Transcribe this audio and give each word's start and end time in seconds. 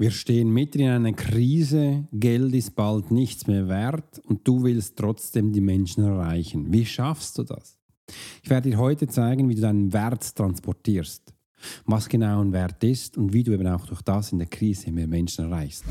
Wir 0.00 0.12
stehen 0.12 0.48
mitten 0.48 0.80
in 0.80 0.88
einer 0.88 1.12
Krise, 1.12 2.08
Geld 2.10 2.54
ist 2.54 2.74
bald 2.74 3.10
nichts 3.10 3.46
mehr 3.46 3.68
wert 3.68 4.18
und 4.24 4.48
du 4.48 4.62
willst 4.62 4.96
trotzdem 4.96 5.52
die 5.52 5.60
Menschen 5.60 6.02
erreichen. 6.04 6.72
Wie 6.72 6.86
schaffst 6.86 7.36
du 7.36 7.42
das? 7.42 7.76
Ich 8.42 8.48
werde 8.48 8.70
dir 8.70 8.78
heute 8.78 9.08
zeigen, 9.08 9.50
wie 9.50 9.56
du 9.56 9.60
deinen 9.60 9.92
Wert 9.92 10.34
transportierst, 10.34 11.34
was 11.84 12.08
genau 12.08 12.40
ein 12.40 12.54
Wert 12.54 12.82
ist 12.82 13.18
und 13.18 13.34
wie 13.34 13.42
du 13.42 13.52
eben 13.52 13.66
auch 13.66 13.84
durch 13.84 14.00
das 14.00 14.32
in 14.32 14.38
der 14.38 14.48
Krise 14.48 14.90
mehr 14.90 15.06
Menschen 15.06 15.44
erreichst. 15.44 15.84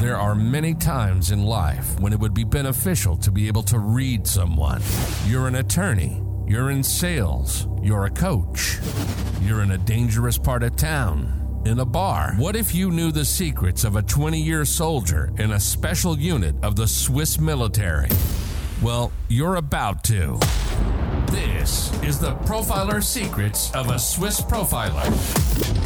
There 0.00 0.18
are 0.18 0.34
many 0.34 0.74
times 0.74 1.30
in 1.30 1.44
life 1.44 2.02
when 2.02 2.12
it 2.12 2.18
would 2.18 2.34
be 2.34 2.44
beneficial 2.44 3.16
to 3.20 3.30
be 3.30 3.46
able 3.46 3.62
to 3.62 3.78
read 3.78 4.26
someone. 4.26 4.80
You're 5.28 5.46
an 5.46 5.54
attorney, 5.54 6.20
you're 6.48 6.72
in 6.72 6.82
sales, 6.82 7.68
you're 7.80 8.06
a 8.06 8.10
coach, 8.10 8.80
you're 9.40 9.62
in 9.62 9.70
a 9.70 9.78
dangerous 9.78 10.36
part 10.36 10.64
of 10.64 10.74
town 10.74 11.45
in 11.66 11.80
a 11.80 11.84
bar. 11.84 12.34
What 12.36 12.54
if 12.54 12.74
you 12.74 12.90
knew 12.90 13.10
the 13.10 13.24
secrets 13.24 13.84
of 13.84 13.96
a 13.96 14.02
20 14.02 14.40
year 14.40 14.64
soldier 14.64 15.32
in 15.38 15.52
a 15.52 15.60
special 15.60 16.18
unit 16.18 16.54
of 16.62 16.76
the 16.76 16.86
Swiss 16.86 17.38
military? 17.38 18.08
Well, 18.80 19.10
you're 19.28 19.56
about 19.56 20.04
to. 20.04 20.38
This 21.30 21.92
is 22.02 22.18
the 22.18 22.34
Profiler 22.46 23.02
Secrets 23.02 23.74
of 23.74 23.90
a 23.90 23.98
Swiss 23.98 24.40
Profiler. 24.40 25.85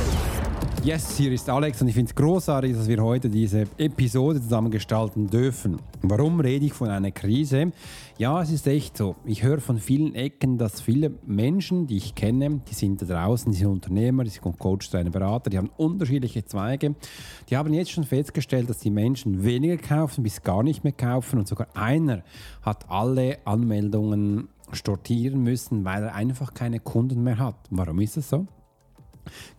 Yes, 0.83 1.15
hier 1.15 1.31
ist 1.31 1.47
Alex 1.47 1.79
und 1.83 1.89
ich 1.89 1.93
finde 1.93 2.09
es 2.09 2.15
großartig, 2.15 2.73
dass 2.73 2.87
wir 2.87 3.03
heute 3.03 3.29
diese 3.29 3.65
Episode 3.77 4.41
zusammen 4.41 4.71
gestalten 4.71 5.27
dürfen. 5.27 5.77
Warum 6.01 6.39
rede 6.39 6.65
ich 6.65 6.73
von 6.73 6.89
einer 6.89 7.11
Krise? 7.11 7.71
Ja, 8.17 8.41
es 8.41 8.49
ist 8.49 8.65
echt 8.65 8.97
so. 8.97 9.15
Ich 9.23 9.43
höre 9.43 9.61
von 9.61 9.77
vielen 9.77 10.15
Ecken, 10.15 10.57
dass 10.57 10.81
viele 10.81 11.11
Menschen, 11.27 11.85
die 11.85 11.97
ich 11.97 12.15
kenne, 12.15 12.61
die 12.67 12.73
sind 12.73 12.99
da 12.99 13.05
draußen, 13.05 13.51
die 13.51 13.59
sind 13.59 13.67
Unternehmer, 13.67 14.23
die 14.23 14.31
sind 14.31 14.57
Coach, 14.57 14.89
Trainer, 14.89 15.11
Berater, 15.11 15.51
die 15.51 15.59
haben 15.59 15.69
unterschiedliche 15.77 16.45
Zweige. 16.45 16.95
Die 17.51 17.57
haben 17.57 17.71
jetzt 17.73 17.91
schon 17.91 18.03
festgestellt, 18.03 18.67
dass 18.67 18.79
die 18.79 18.89
Menschen 18.89 19.43
weniger 19.43 19.77
kaufen, 19.77 20.23
bis 20.23 20.41
gar 20.41 20.63
nicht 20.63 20.83
mehr 20.83 20.93
kaufen 20.93 21.37
und 21.37 21.47
sogar 21.47 21.67
einer 21.75 22.23
hat 22.63 22.89
alle 22.89 23.37
Anmeldungen 23.45 24.47
stortieren 24.71 25.43
müssen, 25.43 25.85
weil 25.85 26.05
er 26.05 26.15
einfach 26.15 26.55
keine 26.55 26.79
Kunden 26.79 27.21
mehr 27.21 27.37
hat. 27.37 27.57
Warum 27.69 28.01
ist 28.01 28.17
das 28.17 28.29
so? 28.29 28.47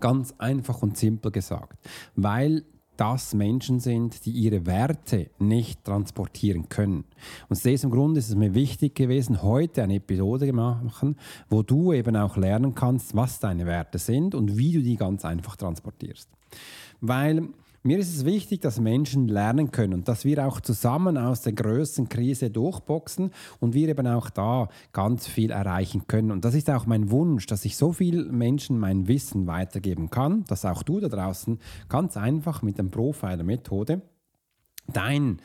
Ganz 0.01 0.35
einfach 0.39 0.83
und 0.83 0.97
simpel 0.97 1.31
gesagt, 1.31 1.79
weil 2.17 2.65
das 2.97 3.35
Menschen 3.35 3.81
sind, 3.81 4.27
die 4.27 4.31
ihre 4.31 4.67
Werte 4.67 5.31
nicht 5.39 5.83
transportieren 5.85 6.69
können. 6.69 7.05
Und 7.49 7.53
aus 7.53 7.63
diesem 7.63 7.91
Grund 7.91 8.17
ist 8.17 8.29
es 8.29 8.37
mir 8.37 8.55
wichtig 8.55 8.95
gewesen, 8.95 9.43
heute 9.43 9.83
eine 9.83 9.97
Episode 9.97 10.53
machen, 10.53 11.17
wo 11.49 11.63
du 11.63 11.93
eben 11.93 12.17
auch 12.17 12.37
lernen 12.37 12.75
kannst, 12.75 13.17
was 13.17 13.41
deine 13.41 13.67
Werte 13.67 13.99
sind 13.99 14.35
und 14.35 14.59
wie 14.59 14.73
du 14.73 14.83
die 14.83 14.97
ganz 14.97 15.25
einfach 15.25 15.57
transportierst. 15.57 16.29
Weil 17.01 17.49
mir 17.83 17.99
ist 17.99 18.15
es 18.15 18.25
wichtig, 18.25 18.61
dass 18.61 18.79
Menschen 18.79 19.27
lernen 19.27 19.73
können 19.73 19.95
und 19.95 20.09
dass 20.09 20.25
wir 20.25 20.47
auch 20.47 20.61
zusammen 20.61 21.19
aus 21.19 21.43
der 21.43 21.53
größten 21.53 22.09
Krise 22.09 22.51
durchboxen 22.51 23.33
und 23.59 23.75
wir 23.75 23.89
eben 23.89 24.07
auch 24.07 24.31
da 24.31 24.69
ganz 24.93 25.27
viel 25.27 25.51
erreichen 25.51 26.07
können. 26.07 26.31
Und 26.31 26.45
das 26.45 26.55
ist 26.55 26.71
auch 26.71 26.87
mein 26.87 27.11
Wunsch, 27.11 27.47
dass 27.47 27.65
ich 27.65 27.77
so 27.77 27.93
vielen 27.93 28.37
Menschen 28.37 28.79
mein 28.79 29.09
Wissen 29.09 29.47
weitergeben 29.47 30.11
kann, 30.11 30.45
dass 30.45 30.65
auch 30.65 30.83
du 30.83 31.01
da 31.01 31.09
draußen 31.09 31.59
ganz 31.89 32.17
einfach 32.17 32.63
mit 32.63 32.79
der 32.79 32.85
Profiler-Methode 32.85 34.03
dein 34.93 35.41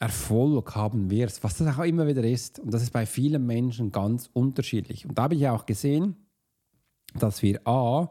Erfolg 0.00 0.76
haben 0.76 1.10
wirst, 1.10 1.42
was 1.42 1.56
das 1.56 1.76
auch 1.76 1.84
immer 1.84 2.06
wieder 2.06 2.22
ist. 2.22 2.60
Und 2.60 2.72
das 2.72 2.82
ist 2.82 2.92
bei 2.92 3.06
vielen 3.06 3.46
Menschen 3.46 3.90
ganz 3.90 4.30
unterschiedlich. 4.32 5.06
Und 5.06 5.18
da 5.18 5.22
habe 5.24 5.34
ich 5.34 5.48
auch 5.48 5.66
gesehen, 5.66 6.16
dass 7.18 7.42
wir 7.42 7.66
A, 7.66 8.08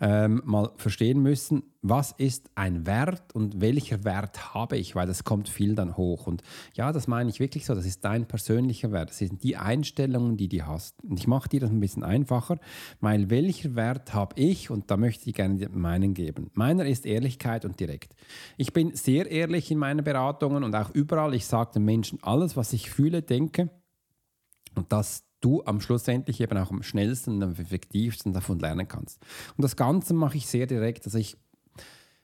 ähm, 0.00 0.40
mal 0.44 0.70
verstehen 0.76 1.22
müssen, 1.22 1.62
was 1.82 2.12
ist 2.12 2.50
ein 2.54 2.86
Wert 2.86 3.34
und 3.34 3.60
welcher 3.60 4.04
Wert 4.04 4.54
habe 4.54 4.78
ich, 4.78 4.94
weil 4.94 5.06
das 5.06 5.24
kommt 5.24 5.48
viel 5.48 5.74
dann 5.74 5.96
hoch. 5.96 6.26
Und 6.26 6.42
ja, 6.74 6.92
das 6.92 7.06
meine 7.06 7.28
ich 7.28 7.40
wirklich 7.40 7.66
so, 7.66 7.74
das 7.74 7.84
ist 7.84 8.04
dein 8.04 8.26
persönlicher 8.26 8.92
Wert, 8.92 9.10
das 9.10 9.18
sind 9.18 9.42
die 9.42 9.56
Einstellungen, 9.56 10.36
die 10.36 10.48
du 10.48 10.66
hast. 10.66 11.02
Und 11.04 11.18
ich 11.18 11.26
mache 11.26 11.48
dir 11.48 11.60
das 11.60 11.70
ein 11.70 11.80
bisschen 11.80 12.02
einfacher, 12.02 12.58
weil 13.00 13.28
welcher 13.30 13.74
Wert 13.76 14.14
habe 14.14 14.40
ich 14.40 14.70
und 14.70 14.90
da 14.90 14.96
möchte 14.96 15.28
ich 15.28 15.34
gerne 15.34 15.68
meinen 15.70 16.14
geben. 16.14 16.50
Meiner 16.54 16.86
ist 16.86 17.04
Ehrlichkeit 17.04 17.64
und 17.64 17.78
direkt. 17.78 18.14
Ich 18.56 18.72
bin 18.72 18.94
sehr 18.94 19.30
ehrlich 19.30 19.70
in 19.70 19.78
meinen 19.78 20.04
Beratungen 20.04 20.64
und 20.64 20.74
auch 20.74 20.90
überall, 20.90 21.34
ich 21.34 21.46
sage 21.46 21.72
den 21.74 21.84
Menschen 21.84 22.18
alles, 22.22 22.56
was 22.56 22.72
ich 22.72 22.90
fühle, 22.90 23.22
denke 23.22 23.70
und 24.74 24.92
das 24.92 25.24
du 25.40 25.62
am 25.64 25.80
Schluss 25.80 26.06
endlich 26.08 26.40
eben 26.40 26.56
auch 26.58 26.70
am 26.70 26.82
schnellsten 26.82 27.36
und 27.36 27.42
am 27.42 27.52
effektivsten 27.52 28.32
davon 28.32 28.58
lernen 28.58 28.88
kannst. 28.88 29.20
Und 29.56 29.62
das 29.62 29.76
Ganze 29.76 30.14
mache 30.14 30.36
ich 30.36 30.46
sehr 30.46 30.66
direkt. 30.66 31.06
Also 31.06 31.18
ich 31.18 31.36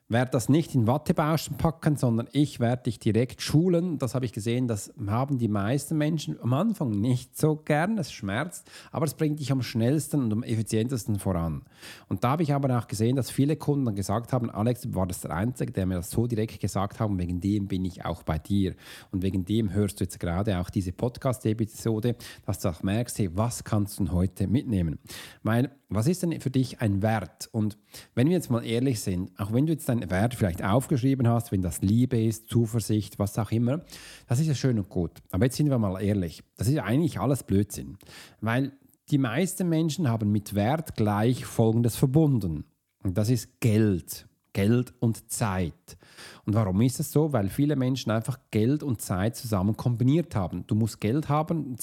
werde 0.09 0.31
das 0.31 0.49
nicht 0.49 0.75
in 0.75 0.87
Wattebauschen 0.87 1.57
packen, 1.57 1.97
sondern 1.97 2.29
ich 2.33 2.61
werde 2.61 2.85
dich 2.85 2.99
direkt 2.99 3.43
schulen. 3.43 3.99
Das 3.99 4.15
habe 4.15 4.25
ich 4.25 4.33
gesehen, 4.33 4.69
das 4.69 4.93
haben 5.07 5.39
die 5.39 5.49
meisten 5.49 5.99
Menschen 5.99 6.41
am 6.41 6.53
Anfang 6.53 6.91
nicht 6.91 7.37
so 7.37 7.57
gern. 7.57 7.99
Es 7.99 8.13
schmerzt, 8.13 8.71
aber 8.93 9.07
es 9.07 9.15
bringt 9.15 9.41
dich 9.41 9.51
am 9.51 9.63
schnellsten 9.63 10.23
und 10.23 10.33
am 10.33 10.43
effizientesten 10.45 11.19
voran. 11.19 11.63
Und 12.09 12.23
da 12.23 12.31
habe 12.31 12.45
ich 12.45 12.53
aber 12.53 12.79
auch 12.79 12.87
gesehen, 12.87 13.17
dass 13.17 13.31
viele 13.31 13.57
Kunden 13.57 13.87
dann 13.87 13.97
gesagt 13.97 14.33
haben, 14.33 14.49
Alex 14.51 14.95
war 14.95 15.07
das 15.07 15.23
der 15.23 15.33
Einzige, 15.33 15.73
der 15.73 15.87
mir 15.87 15.97
das 15.97 16.11
so 16.11 16.27
direkt 16.27 16.61
gesagt 16.61 17.01
hat, 17.01 17.11
wegen 17.19 17.41
dem 17.41 17.67
bin 17.67 17.85
ich 17.85 18.05
auch 18.05 18.23
bei 18.23 18.39
dir. 18.39 18.75
Und 19.11 19.23
wegen 19.23 19.45
dem 19.45 19.73
hörst 19.73 20.01
du 20.01 20.05
jetzt 20.05 20.21
gerade 20.21 20.59
auch 20.61 20.71
diese 20.71 20.93
Podcast-Episode, 20.93 22.17
dass 22.45 22.61
du 22.61 22.69
auch 22.69 22.83
merkst, 22.83 23.19
hey, 23.19 23.31
was 23.35 23.65
kannst 23.65 23.99
du 23.99 24.11
heute 24.13 24.47
mitnehmen? 24.47 24.99
Weil 25.43 25.71
was 25.89 26.07
ist 26.07 26.23
denn 26.23 26.41
für 26.41 26.51
dich 26.51 26.81
ein 26.81 27.03
Wert? 27.03 27.49
Und 27.53 27.79
wenn 28.15 28.27
wir 28.27 28.35
jetzt 28.35 28.51
mal 28.51 28.65
ehrlich 28.65 29.01
sind, 29.01 29.31
auch 29.39 29.53
wenn 29.53 29.67
du 29.67 29.73
jetzt 29.73 29.89
deinen 29.89 30.11
Wert 30.11 30.35
vielleicht 30.35 30.65
aufgeschrieben 30.65 31.29
hast, 31.29 31.53
wenn 31.53 31.63
das 31.63 31.81
Liebe 31.81 32.21
ist, 32.21 32.49
Zuversicht, 32.49 33.19
was 33.19 33.39
auch 33.39 33.53
immer, 33.53 33.85
das 34.27 34.41
ist 34.41 34.49
ja 34.49 34.55
schön 34.55 34.79
und 34.79 34.89
gut. 34.89 35.13
Aber 35.31 35.45
jetzt 35.45 35.57
sind 35.57 35.71
wir 35.71 35.79
mal 35.79 36.01
ehrlich, 36.03 36.43
das 36.57 36.69
ist 36.69 36.79
eigentlich 36.79 37.21
alles 37.21 37.45
Blödsinn. 37.45 37.99
Weil 38.41 38.73
die 39.11 39.19
meisten 39.19 39.69
Menschen 39.69 40.09
haben 40.09 40.33
mit 40.33 40.55
Wert 40.55 40.97
gleich 40.97 41.45
Folgendes 41.45 41.95
verbunden. 41.95 42.65
Und 43.05 43.17
das 43.17 43.31
ist 43.31 43.61
Geld. 43.61 44.27
Geld 44.57 44.95
und 45.01 45.31
Zeit. 45.31 45.99
Und 46.47 46.55
warum 46.55 46.81
ist 46.81 46.99
das 46.99 47.13
so? 47.13 47.35
Weil 47.35 47.51
viele 47.51 47.77
Menschen 47.77 48.11
einfach 48.11 48.39
Geld 48.51 48.83
und 48.83 49.03
Zeit 49.03 49.37
zusammen 49.37 49.77
kombiniert 49.77 50.35
haben. 50.35 50.67
Du 50.67 50.75
musst 50.75 50.99
Geld 50.99 51.29
haben 51.29 51.77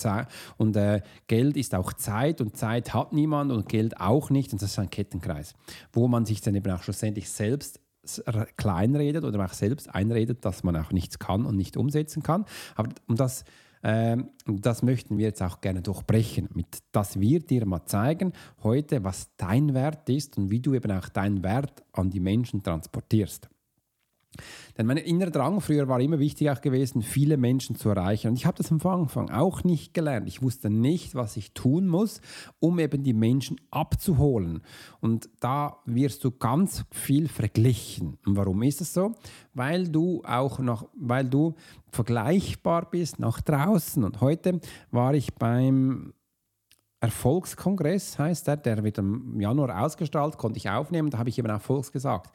und 0.57 0.75
äh, 0.75 1.01
Geld 1.28 1.56
ist 1.56 1.75
auch 1.75 1.94
Zeit 1.94 2.41
und 2.41 2.57
Zeit 2.57 2.95
hat 2.95 3.13
niemand 3.13 3.51
und 3.51 3.69
Geld 3.69 4.01
auch 4.01 4.31
nicht. 4.31 4.53
Und 4.53 4.61
das 4.63 4.72
ist 4.72 4.79
ein 4.79 4.89
Kettenkreis, 4.89 5.53
wo 5.91 6.07
man 6.07 6.25
sich 6.25 6.41
dann 6.41 6.56
eben 6.56 6.72
auch 6.72 6.81
schlussendlich 6.81 7.29
selbst 7.29 7.79
kleinredet 8.57 9.23
oder 9.23 9.45
auch 9.45 9.53
selbst 9.53 9.94
einredet, 9.94 10.44
dass 10.44 10.63
man 10.63 10.75
auch 10.75 10.91
nichts 10.91 11.19
kann 11.19 11.45
und 11.45 11.55
nicht 11.55 11.78
umsetzen 11.78 12.23
kann. 12.23 12.45
Aber 12.73 12.90
um 13.07 13.17
das 13.17 13.45
ähm, 13.84 14.30
das 14.46 14.82
möchten 14.82 15.18
wir 15.18 15.26
jetzt 15.26 15.42
auch 15.42 15.62
gerne 15.62 15.82
durchbrechen, 15.82 16.50
mit 16.54 16.80
dass 16.92 17.20
wir 17.20 17.40
dir 17.40 17.66
mal 17.66 17.86
zeigen 17.86 18.34
heute, 18.64 19.04
was 19.04 19.30
dein 19.38 19.74
Wert 19.74 20.10
ist 20.10 20.38
und 20.38 20.50
wie 20.50 20.60
du 20.60 20.74
eben 20.74 20.92
auch 20.92 21.10
deinen 21.10 21.44
Wert 21.44 21.84
an 21.92 22.10
die 22.10 22.22
Menschen 22.22 22.64
transportierst. 22.64 23.50
Denn 24.78 24.88
mein 24.88 24.98
innerer 24.98 25.32
Drang 25.32 25.62
früher 25.62 25.88
war 25.88 26.00
immer 26.00 26.20
wichtig 26.20 26.50
auch 26.50 26.62
gewesen, 26.62 27.02
viele 27.02 27.38
Menschen 27.38 27.76
zu 27.76 27.90
erreichen. 27.90 28.30
Und 28.30 28.36
ich 28.36 28.46
habe 28.46 28.58
das 28.58 28.72
am 28.72 28.82
Anfang 28.84 29.30
auch 29.30 29.64
nicht 29.64 29.94
gelernt. 29.94 30.28
Ich 30.28 30.41
wusste 30.41 30.70
nicht, 30.70 31.16
was 31.16 31.38
ich 31.38 31.53
tun 31.53 31.88
muss, 31.88 32.22
um 32.59 32.80
eben 32.80 33.03
die 33.03 33.14
Menschen 33.14 33.58
abzuholen. 33.72 34.62
Und 35.00 35.30
da 35.40 35.78
wirst 35.85 36.24
du 36.24 36.32
ganz 36.32 36.85
viel 36.91 37.28
verglichen. 37.28 38.18
Und 38.26 38.35
warum 38.35 38.64
ist 38.64 38.82
es 38.82 38.94
so? 38.94 39.16
Weil 39.53 39.88
du 39.88 40.22
auch 40.26 40.59
noch, 40.59 40.90
weil 40.96 41.26
du 41.26 41.56
vergleichbar 41.91 42.90
bist 42.90 43.20
nach 43.20 43.41
draußen. 43.41 44.03
Und 44.03 44.22
heute 44.22 44.59
war 44.91 45.14
ich 45.14 45.36
beim 45.36 46.14
Erfolgskongress, 47.00 48.18
heißt 48.18 48.47
der, 48.47 48.58
der 48.58 48.84
wird 48.84 48.97
im 48.97 49.40
Januar 49.40 49.84
ausgestrahlt, 49.84 50.38
konnte 50.38 50.58
ich 50.58 50.70
aufnehmen. 50.70 51.09
Da 51.09 51.18
habe 51.18 51.29
ich 51.29 51.38
eben 51.38 51.52
auch 51.52 51.62
Volks 51.62 51.91
gesagt 51.91 52.32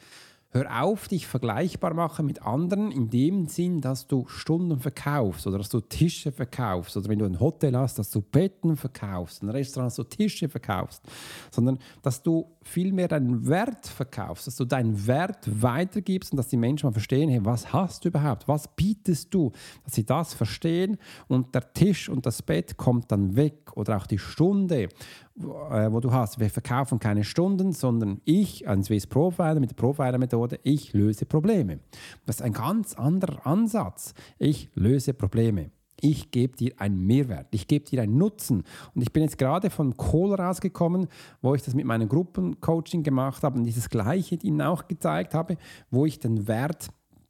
Hör 0.50 0.82
auf, 0.82 1.08
dich 1.08 1.26
vergleichbar 1.26 1.92
machen 1.92 2.24
mit 2.24 2.40
anderen 2.40 2.90
in 2.90 3.10
dem 3.10 3.48
Sinn, 3.48 3.82
dass 3.82 4.06
du 4.06 4.26
Stunden 4.28 4.80
verkaufst 4.80 5.46
oder 5.46 5.58
dass 5.58 5.68
du 5.68 5.80
Tische 5.80 6.32
verkaufst 6.32 6.96
oder 6.96 7.06
wenn 7.10 7.18
du 7.18 7.26
ein 7.26 7.38
Hotel 7.38 7.76
hast, 7.76 7.98
dass 7.98 8.10
du 8.10 8.22
Betten 8.22 8.78
verkaufst, 8.78 9.42
ein 9.42 9.50
Restaurant, 9.50 9.90
dass 9.90 9.96
du 9.96 10.04
Tische 10.04 10.48
verkaufst, 10.48 11.02
sondern 11.50 11.78
dass 12.00 12.22
du 12.22 12.46
vielmehr 12.62 13.08
deinen 13.08 13.46
Wert 13.46 13.88
verkaufst, 13.88 14.46
dass 14.46 14.56
du 14.56 14.64
deinen 14.64 15.06
Wert 15.06 15.46
weitergibst 15.60 16.32
und 16.32 16.38
dass 16.38 16.48
die 16.48 16.56
Menschen 16.56 16.86
mal 16.86 16.92
verstehen, 16.92 17.28
hey, 17.28 17.44
was 17.44 17.70
hast 17.74 18.06
du 18.06 18.08
überhaupt, 18.08 18.48
was 18.48 18.74
bietest 18.74 19.34
du, 19.34 19.52
dass 19.84 19.96
sie 19.96 20.06
das 20.06 20.32
verstehen 20.32 20.96
und 21.28 21.54
der 21.54 21.74
Tisch 21.74 22.08
und 22.08 22.24
das 22.24 22.40
Bett 22.40 22.78
kommt 22.78 23.12
dann 23.12 23.36
weg 23.36 23.76
oder 23.76 23.98
auch 23.98 24.06
die 24.06 24.18
Stunde 24.18 24.88
wo 25.38 26.00
du 26.00 26.12
hast, 26.12 26.40
wir 26.40 26.50
verkaufen 26.50 26.98
keine 26.98 27.24
Stunden, 27.24 27.72
sondern 27.72 28.20
ich, 28.24 28.68
ein 28.68 28.82
Swiss 28.82 29.06
Profiler 29.06 29.60
mit 29.60 29.70
der 29.70 29.76
Profiler-Methode, 29.76 30.60
ich 30.62 30.92
löse 30.92 31.26
Probleme. 31.26 31.80
Das 32.26 32.36
ist 32.36 32.42
ein 32.42 32.52
ganz 32.52 32.94
anderer 32.94 33.46
Ansatz. 33.46 34.14
Ich 34.38 34.70
löse 34.74 35.14
Probleme. 35.14 35.70
Ich 36.00 36.30
gebe 36.30 36.56
dir 36.56 36.72
einen 36.78 37.06
Mehrwert, 37.06 37.48
ich 37.50 37.66
gebe 37.66 37.84
dir 37.84 38.02
einen 38.02 38.18
Nutzen. 38.18 38.62
Und 38.94 39.02
ich 39.02 39.12
bin 39.12 39.24
jetzt 39.24 39.36
gerade 39.36 39.68
von 39.68 39.96
Kohl 39.96 40.32
rausgekommen, 40.32 41.08
wo 41.42 41.54
ich 41.54 41.62
das 41.62 41.74
mit 41.74 41.86
meinem 41.86 42.08
Gruppencoaching 42.08 43.02
gemacht 43.02 43.42
habe 43.42 43.58
und 43.58 43.64
dieses 43.64 43.90
Gleiche 43.90 44.36
ihnen 44.36 44.62
auch 44.62 44.86
gezeigt 44.86 45.34
habe, 45.34 45.56
wo 45.90 46.06
ich 46.06 46.20
den 46.20 46.46
Wert 46.46 46.88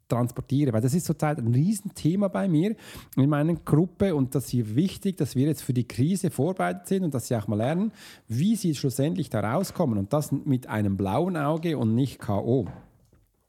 transportiere. 0.08 0.72
Weil 0.72 0.80
das 0.80 0.94
ist 0.94 1.06
zurzeit 1.06 1.38
ein 1.38 1.54
Riesenthema 1.54 2.28
bei 2.28 2.48
mir 2.48 2.74
in 3.16 3.28
meiner 3.28 3.54
Gruppe 3.54 4.14
und 4.14 4.34
das 4.34 4.52
ist 4.52 4.74
wichtig, 4.74 5.16
dass 5.16 5.36
wir 5.36 5.46
jetzt 5.46 5.62
für 5.62 5.74
die 5.74 5.86
Krise 5.86 6.30
vorbereitet 6.30 6.86
sind 6.86 7.04
und 7.04 7.14
dass 7.14 7.28
sie 7.28 7.36
auch 7.36 7.46
mal 7.46 7.56
lernen, 7.56 7.92
wie 8.26 8.56
sie 8.56 8.74
schlussendlich 8.74 9.30
da 9.30 9.40
rauskommen 9.40 9.98
und 9.98 10.12
das 10.12 10.32
mit 10.32 10.66
einem 10.66 10.96
blauen 10.96 11.36
Auge 11.36 11.78
und 11.78 11.94
nicht 11.94 12.18
K.O 12.18 12.66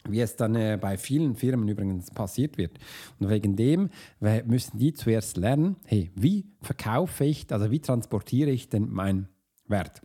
wie 0.07 0.21
es 0.21 0.35
dann 0.35 0.55
äh, 0.55 0.77
bei 0.79 0.97
vielen 0.97 1.35
Firmen 1.35 1.67
übrigens 1.67 2.09
passiert 2.11 2.57
wird. 2.57 2.79
Und 3.19 3.29
wegen 3.29 3.55
dem 3.55 3.89
müssen 4.45 4.77
die 4.79 4.93
zuerst 4.93 5.37
lernen, 5.37 5.75
hey, 5.85 6.09
wie 6.15 6.45
verkaufe 6.61 7.25
ich, 7.25 7.51
also 7.51 7.69
wie 7.69 7.79
transportiere 7.79 8.49
ich 8.49 8.69
denn 8.69 8.89
meinen 8.89 9.27
Wert? 9.67 10.01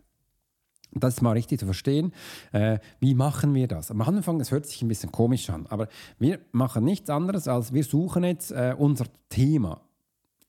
Das 0.97 1.21
mal 1.21 1.33
richtig 1.33 1.59
zu 1.59 1.65
verstehen. 1.65 2.13
Äh, 2.53 2.79
wie 2.99 3.13
machen 3.15 3.53
wir 3.53 3.67
das? 3.67 3.91
Am 3.91 4.01
Anfang, 4.01 4.39
es 4.39 4.51
hört 4.51 4.65
sich 4.65 4.81
ein 4.81 4.87
bisschen 4.87 5.11
komisch 5.11 5.49
an, 5.49 5.67
aber 5.67 5.89
wir 6.19 6.39
machen 6.53 6.85
nichts 6.85 7.09
anderes, 7.09 7.49
als 7.49 7.73
wir 7.73 7.83
suchen 7.83 8.23
jetzt 8.23 8.51
äh, 8.51 8.73
unser 8.77 9.05
Thema. 9.27 9.81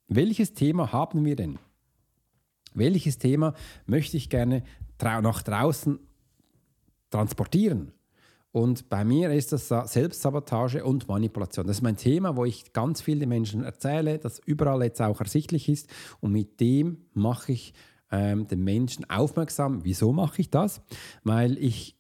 Welches 0.06 0.54
Thema 0.54 0.92
haben 0.92 1.24
wir 1.24 1.34
denn? 1.34 1.58
Welches 2.74 3.18
Thema 3.18 3.54
möchte 3.86 4.16
ich 4.16 4.30
gerne 4.30 4.62
trau 4.98 5.20
nach 5.20 5.42
draußen 5.42 5.98
transportieren? 7.10 7.92
Und 8.52 8.88
bei 8.88 9.04
mir 9.04 9.32
ist 9.32 9.52
das 9.52 9.68
Selbstsabotage 9.68 10.82
und 10.82 11.08
Manipulation. 11.08 11.66
Das 11.66 11.78
ist 11.78 11.82
mein 11.82 11.98
Thema, 11.98 12.36
wo 12.36 12.44
ich 12.46 12.72
ganz 12.72 13.02
viele 13.02 13.26
Menschen 13.26 13.64
erzähle, 13.64 14.18
das 14.18 14.38
überall 14.38 14.82
jetzt 14.82 15.02
auch 15.02 15.20
ersichtlich 15.20 15.68
ist. 15.68 15.90
Und 16.20 16.32
mit 16.32 16.58
dem 16.60 17.04
mache 17.12 17.52
ich 17.52 17.74
ähm, 18.10 18.46
den 18.46 18.62
Menschen 18.62 19.08
aufmerksam. 19.08 19.84
Wieso 19.84 20.12
mache 20.12 20.40
ich 20.40 20.50
das? 20.50 20.80
Weil 21.24 21.58
ich 21.58 21.96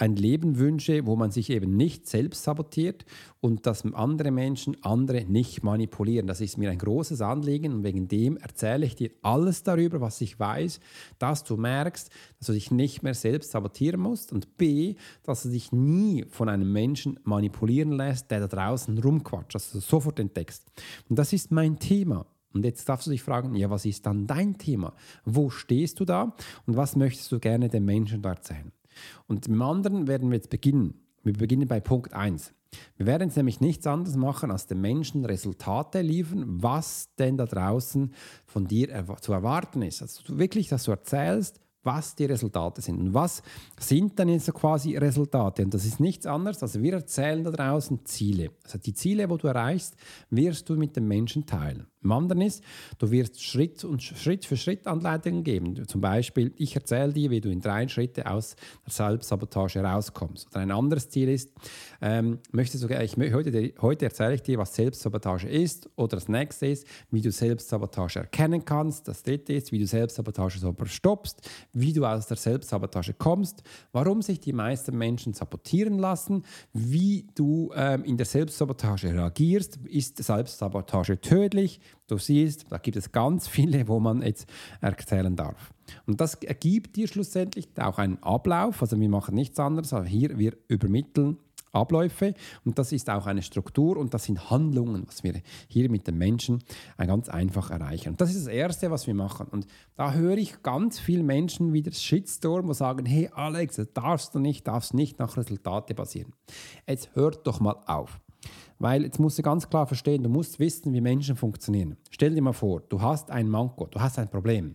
ein 0.00 0.16
Leben 0.16 0.58
wünsche, 0.58 1.04
wo 1.04 1.14
man 1.14 1.30
sich 1.30 1.50
eben 1.50 1.76
nicht 1.76 2.08
selbst 2.08 2.42
sabotiert 2.42 3.04
und 3.40 3.66
dass 3.66 3.84
andere 3.92 4.30
Menschen 4.30 4.82
andere 4.82 5.24
nicht 5.24 5.62
manipulieren. 5.62 6.26
Das 6.26 6.40
ist 6.40 6.56
mir 6.56 6.70
ein 6.70 6.78
großes 6.78 7.20
Anliegen 7.20 7.72
und 7.74 7.84
wegen 7.84 8.08
dem 8.08 8.38
erzähle 8.38 8.86
ich 8.86 8.96
dir 8.96 9.10
alles 9.22 9.62
darüber, 9.62 10.00
was 10.00 10.20
ich 10.22 10.40
weiß, 10.40 10.80
dass 11.18 11.44
du 11.44 11.56
merkst, 11.56 12.10
dass 12.38 12.46
du 12.46 12.52
dich 12.54 12.70
nicht 12.70 13.02
mehr 13.02 13.14
selbst 13.14 13.50
sabotieren 13.50 14.00
musst 14.00 14.32
und 14.32 14.56
b, 14.56 14.94
dass 15.22 15.42
du 15.42 15.50
dich 15.50 15.70
nie 15.70 16.24
von 16.30 16.48
einem 16.48 16.72
Menschen 16.72 17.20
manipulieren 17.24 17.92
lässt, 17.92 18.30
der 18.30 18.40
da 18.40 18.46
draußen 18.46 18.96
rumquatscht, 18.98 19.54
dass 19.54 19.70
du 19.70 19.80
sofort 19.80 20.18
entdeckst. 20.18 20.64
Und 21.10 21.18
das 21.18 21.32
ist 21.34 21.50
mein 21.50 21.78
Thema. 21.78 22.26
Und 22.52 22.64
jetzt 22.64 22.88
darfst 22.88 23.06
du 23.06 23.10
dich 23.10 23.22
fragen, 23.22 23.54
ja, 23.54 23.70
was 23.70 23.84
ist 23.84 24.06
dann 24.06 24.26
dein 24.26 24.58
Thema? 24.58 24.92
Wo 25.24 25.50
stehst 25.50 26.00
du 26.00 26.04
da 26.04 26.34
und 26.66 26.76
was 26.76 26.96
möchtest 26.96 27.30
du 27.32 27.38
gerne 27.38 27.68
den 27.68 27.84
Menschen 27.84 28.24
erzählen? 28.24 28.72
Und 29.26 29.46
im 29.46 29.62
anderen 29.62 30.08
werden 30.08 30.30
wir 30.30 30.36
jetzt 30.36 30.50
beginnen. 30.50 30.94
Wir 31.22 31.34
beginnen 31.34 31.68
bei 31.68 31.80
Punkt 31.80 32.12
1. 32.12 32.52
Wir 32.96 33.06
werden 33.06 33.28
jetzt 33.28 33.36
nämlich 33.36 33.60
nichts 33.60 33.86
anderes 33.86 34.16
machen, 34.16 34.50
als 34.50 34.66
den 34.66 34.80
Menschen 34.80 35.24
Resultate 35.24 36.02
liefern, 36.02 36.44
was 36.62 37.08
denn 37.18 37.36
da 37.36 37.46
draußen 37.46 38.12
von 38.46 38.66
dir 38.66 39.04
zu 39.20 39.32
erwarten 39.32 39.82
ist. 39.82 40.02
Also 40.02 40.38
wirklich, 40.38 40.68
dass 40.68 40.84
du 40.84 40.92
erzählst, 40.92 41.60
was 41.82 42.14
die 42.14 42.26
Resultate 42.26 42.80
sind. 42.80 42.98
Und 43.00 43.14
was 43.14 43.42
sind 43.78 44.18
dann 44.18 44.28
jetzt 44.28 44.46
so 44.46 44.52
quasi 44.52 44.96
Resultate? 44.96 45.64
Und 45.64 45.74
das 45.74 45.84
ist 45.84 46.00
nichts 46.00 46.26
anderes, 46.26 46.62
also 46.62 46.82
wir 46.82 46.94
erzählen 46.94 47.44
da 47.44 47.50
draußen 47.50 48.04
Ziele. 48.04 48.50
Also 48.64 48.78
die 48.78 48.94
Ziele, 48.94 49.28
wo 49.30 49.36
du 49.36 49.46
erreichst, 49.46 49.96
wirst 50.30 50.68
du 50.68 50.74
mit 50.74 50.96
den 50.96 51.08
Menschen 51.08 51.46
teilen. 51.46 51.86
Im 52.02 52.12
anderen 52.12 52.40
ist, 52.40 52.64
du 52.98 53.10
wirst 53.10 53.42
Schritt 53.42 53.84
und 53.84 54.02
Schritt 54.02 54.46
für 54.46 54.56
Schritt 54.56 54.86
Anleitungen 54.86 55.44
geben. 55.44 55.86
Zum 55.86 56.00
Beispiel, 56.00 56.54
ich 56.56 56.74
erzähle 56.74 57.12
dir, 57.12 57.30
wie 57.30 57.42
du 57.42 57.50
in 57.50 57.60
drei 57.60 57.86
Schritte 57.88 58.30
aus 58.30 58.56
der 58.86 58.92
Selbstsabotage 58.92 59.82
rauskommst. 59.82 60.48
Oder 60.48 60.60
ein 60.60 60.70
anderes 60.70 61.10
Ziel 61.10 61.28
ist, 61.28 61.52
ähm, 62.00 62.38
möchtest 62.52 62.84
du, 62.84 62.88
ich, 62.88 63.16
heute, 63.18 63.74
heute 63.82 64.04
erzähle 64.06 64.34
ich 64.34 64.42
dir, 64.42 64.56
was 64.56 64.74
Selbstsabotage 64.74 65.46
ist. 65.46 65.90
Oder 65.96 66.16
das 66.16 66.28
nächste 66.28 66.68
ist, 66.68 66.86
wie 67.10 67.20
du 67.20 67.30
Selbstsabotage 67.30 68.20
erkennen 68.20 68.64
kannst. 68.64 69.06
Das 69.06 69.22
dritte 69.22 69.52
ist, 69.52 69.70
wie 69.70 69.78
du 69.78 69.86
Selbstsabotage 69.86 70.58
so 70.58 70.74
stoppst, 70.84 71.46
wie 71.72 71.92
du 71.92 72.04
aus 72.04 72.26
der 72.26 72.36
Selbstsabotage 72.36 73.14
kommst, 73.14 73.62
warum 73.92 74.22
sich 74.22 74.40
die 74.40 74.52
meisten 74.52 74.96
Menschen 74.96 75.34
sabotieren 75.34 75.98
lassen, 75.98 76.44
wie 76.72 77.26
du 77.34 77.70
ähm, 77.74 78.04
in 78.04 78.16
der 78.16 78.26
Selbstsabotage 78.26 79.12
reagierst. 79.12 79.78
Ist 79.84 80.22
Selbstsabotage 80.22 81.20
tödlich? 81.20 81.80
Du 82.06 82.18
siehst, 82.18 82.66
da 82.70 82.78
gibt 82.78 82.96
es 82.96 83.12
ganz 83.12 83.48
viele, 83.48 83.86
wo 83.88 84.00
man 84.00 84.22
jetzt 84.22 84.48
erzählen 84.80 85.36
darf. 85.36 85.72
Und 86.06 86.20
das 86.20 86.34
ergibt 86.34 86.96
dir 86.96 87.08
schlussendlich 87.08 87.68
auch 87.78 87.98
einen 87.98 88.22
Ablauf. 88.22 88.82
Also 88.82 88.98
wir 88.98 89.08
machen 89.08 89.34
nichts 89.34 89.58
anderes, 89.58 89.92
aber 89.92 90.06
hier 90.06 90.38
wir 90.38 90.56
übermitteln 90.68 91.38
Abläufe 91.72 92.34
und 92.64 92.78
das 92.78 92.92
ist 92.92 93.08
auch 93.10 93.26
eine 93.26 93.42
Struktur 93.42 93.96
und 93.96 94.14
das 94.14 94.24
sind 94.24 94.50
Handlungen, 94.50 95.06
was 95.06 95.22
wir 95.22 95.34
hier 95.68 95.90
mit 95.90 96.06
den 96.06 96.18
Menschen 96.18 96.62
ganz 96.98 97.28
einfach 97.28 97.70
erreichen. 97.70 98.10
Und 98.10 98.20
das 98.20 98.34
ist 98.34 98.46
das 98.46 98.52
Erste, 98.52 98.90
was 98.90 99.06
wir 99.06 99.14
machen. 99.14 99.46
Und 99.48 99.66
da 99.96 100.12
höre 100.12 100.38
ich 100.38 100.62
ganz 100.62 100.98
viele 100.98 101.22
Menschen 101.22 101.72
wieder 101.72 101.92
Shitstorm, 101.92 102.68
wo 102.68 102.72
sagen, 102.72 103.06
hey 103.06 103.30
Alex, 103.32 103.76
das 103.76 103.92
darfst 103.92 104.34
du 104.34 104.38
nicht, 104.38 104.66
darfst 104.66 104.94
nicht 104.94 105.18
nach 105.18 105.36
Resultate 105.36 105.94
basieren. 105.94 106.32
Jetzt 106.86 107.14
hört 107.14 107.46
doch 107.46 107.60
mal 107.60 107.76
auf. 107.86 108.20
Weil 108.78 109.02
jetzt 109.04 109.20
musst 109.20 109.38
du 109.38 109.42
ganz 109.42 109.68
klar 109.68 109.86
verstehen, 109.86 110.22
du 110.22 110.30
musst 110.30 110.58
wissen, 110.58 110.94
wie 110.94 111.02
Menschen 111.02 111.36
funktionieren. 111.36 111.98
Stell 112.10 112.34
dir 112.34 112.40
mal 112.40 112.54
vor, 112.54 112.80
du 112.80 113.00
hast 113.02 113.30
ein 113.30 113.48
Manko, 113.48 113.86
du 113.86 114.00
hast 114.00 114.18
ein 114.18 114.30
Problem. 114.30 114.74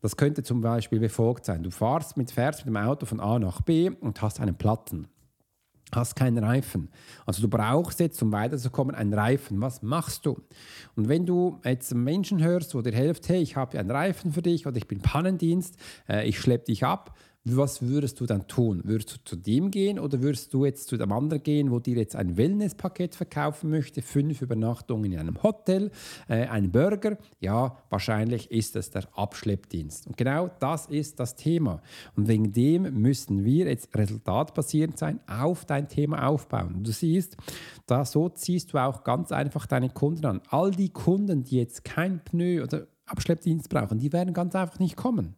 Das 0.00 0.16
könnte 0.16 0.42
zum 0.42 0.60
Beispiel 0.60 1.00
wie 1.00 1.08
folgt 1.08 1.44
sein. 1.44 1.62
Du 1.62 1.70
fährst 1.70 2.16
mit, 2.16 2.30
fährst 2.30 2.64
mit 2.64 2.74
dem 2.74 2.76
Auto 2.76 3.04
von 3.04 3.20
A 3.20 3.38
nach 3.38 3.60
B 3.60 3.90
und 3.90 4.22
hast 4.22 4.40
einen 4.40 4.56
Platten. 4.56 5.08
Hast 5.94 6.16
keinen 6.16 6.42
Reifen. 6.42 6.88
Also 7.26 7.42
du 7.42 7.48
brauchst 7.48 8.00
jetzt, 8.00 8.20
um 8.20 8.32
weiterzukommen, 8.32 8.94
einen 8.94 9.14
Reifen. 9.14 9.60
Was 9.60 9.82
machst 9.82 10.26
du? 10.26 10.40
Und 10.96 11.08
wenn 11.08 11.26
du 11.26 11.60
jetzt 11.64 11.94
Menschen 11.94 12.42
hörst, 12.42 12.74
wo 12.74 12.82
dir 12.82 12.92
hilft, 12.92 13.28
hey, 13.28 13.40
ich 13.40 13.54
habe 13.54 13.78
einen 13.78 13.90
Reifen 13.90 14.32
für 14.32 14.42
dich 14.42 14.66
oder 14.66 14.76
ich 14.76 14.88
bin 14.88 15.00
Pannendienst, 15.00 15.76
äh, 16.08 16.28
ich 16.28 16.40
schleppe 16.40 16.66
dich 16.66 16.84
ab, 16.84 17.16
was 17.48 17.82
würdest 17.82 18.18
du 18.18 18.26
dann 18.26 18.48
tun? 18.48 18.80
Würdest 18.84 19.12
du 19.12 19.16
zu 19.24 19.36
dem 19.36 19.70
gehen 19.70 20.00
oder 20.00 20.20
würdest 20.20 20.52
du 20.52 20.64
jetzt 20.64 20.88
zu 20.88 20.96
dem 20.96 21.12
anderen 21.12 21.42
gehen, 21.44 21.70
wo 21.70 21.78
dir 21.78 21.96
jetzt 21.96 22.16
ein 22.16 22.36
Wellnesspaket 22.36 23.14
verkaufen 23.14 23.70
möchte, 23.70 24.02
fünf 24.02 24.42
Übernachtungen 24.42 25.12
in 25.12 25.18
einem 25.18 25.42
Hotel, 25.44 25.92
äh, 26.28 26.46
ein 26.46 26.72
Burger? 26.72 27.18
Ja, 27.38 27.78
wahrscheinlich 27.88 28.50
ist 28.50 28.74
es 28.74 28.90
der 28.90 29.04
Abschleppdienst. 29.16 30.08
Und 30.08 30.16
genau 30.16 30.50
das 30.58 30.86
ist 30.86 31.20
das 31.20 31.36
Thema. 31.36 31.82
Und 32.16 32.26
wegen 32.26 32.52
dem 32.52 32.82
müssen 33.00 33.44
wir 33.44 33.66
jetzt 33.66 33.96
resultatbasierend 33.96 34.98
sein, 34.98 35.20
auf 35.28 35.64
dein 35.64 35.88
Thema 35.88 36.26
aufbauen. 36.26 36.82
Du 36.82 36.90
siehst, 36.90 37.36
da 37.86 38.04
so 38.04 38.28
ziehst 38.28 38.72
du 38.72 38.78
auch 38.78 39.04
ganz 39.04 39.30
einfach 39.30 39.66
deine 39.66 39.90
Kunden 39.90 40.26
an. 40.26 40.40
All 40.50 40.72
die 40.72 40.88
Kunden, 40.88 41.44
die 41.44 41.58
jetzt 41.58 41.84
kein 41.84 42.24
Pneu 42.24 42.64
oder 42.64 42.88
Abschleppdienst 43.06 43.68
brauchen, 43.68 43.98
die 43.98 44.12
werden 44.12 44.34
ganz 44.34 44.56
einfach 44.56 44.80
nicht 44.80 44.96
kommen 44.96 45.36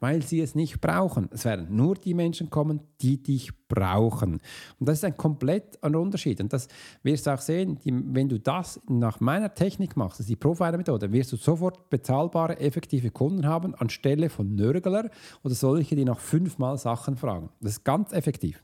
weil 0.00 0.22
sie 0.22 0.40
es 0.40 0.54
nicht 0.54 0.80
brauchen. 0.80 1.28
Es 1.32 1.44
werden 1.44 1.74
nur 1.74 1.94
die 1.94 2.14
Menschen 2.14 2.50
kommen, 2.50 2.80
die 3.00 3.22
dich 3.22 3.52
brauchen. 3.68 4.40
Und 4.78 4.88
das 4.88 4.98
ist 4.98 5.04
ein 5.04 5.16
komplett 5.16 5.82
anderer 5.82 6.02
Unterschied. 6.02 6.40
Und 6.40 6.52
das 6.52 6.68
wirst 7.02 7.26
du 7.26 7.34
auch 7.34 7.40
sehen, 7.40 7.78
die, 7.84 7.92
wenn 7.92 8.28
du 8.28 8.38
das 8.38 8.80
nach 8.88 9.20
meiner 9.20 9.54
Technik 9.54 9.96
machst, 9.96 10.20
also 10.20 10.28
die 10.28 10.36
Profiler-Methode, 10.36 11.12
wirst 11.12 11.32
du 11.32 11.36
sofort 11.36 11.90
bezahlbare, 11.90 12.58
effektive 12.60 13.10
Kunden 13.10 13.46
haben, 13.46 13.74
anstelle 13.74 14.30
von 14.30 14.54
Nörgler 14.54 15.10
oder 15.42 15.54
solche, 15.54 15.96
die 15.96 16.04
nach 16.04 16.20
fünfmal 16.20 16.78
Sachen 16.78 17.16
fragen. 17.16 17.50
Das 17.60 17.72
ist 17.72 17.84
ganz 17.84 18.12
effektiv. 18.12 18.62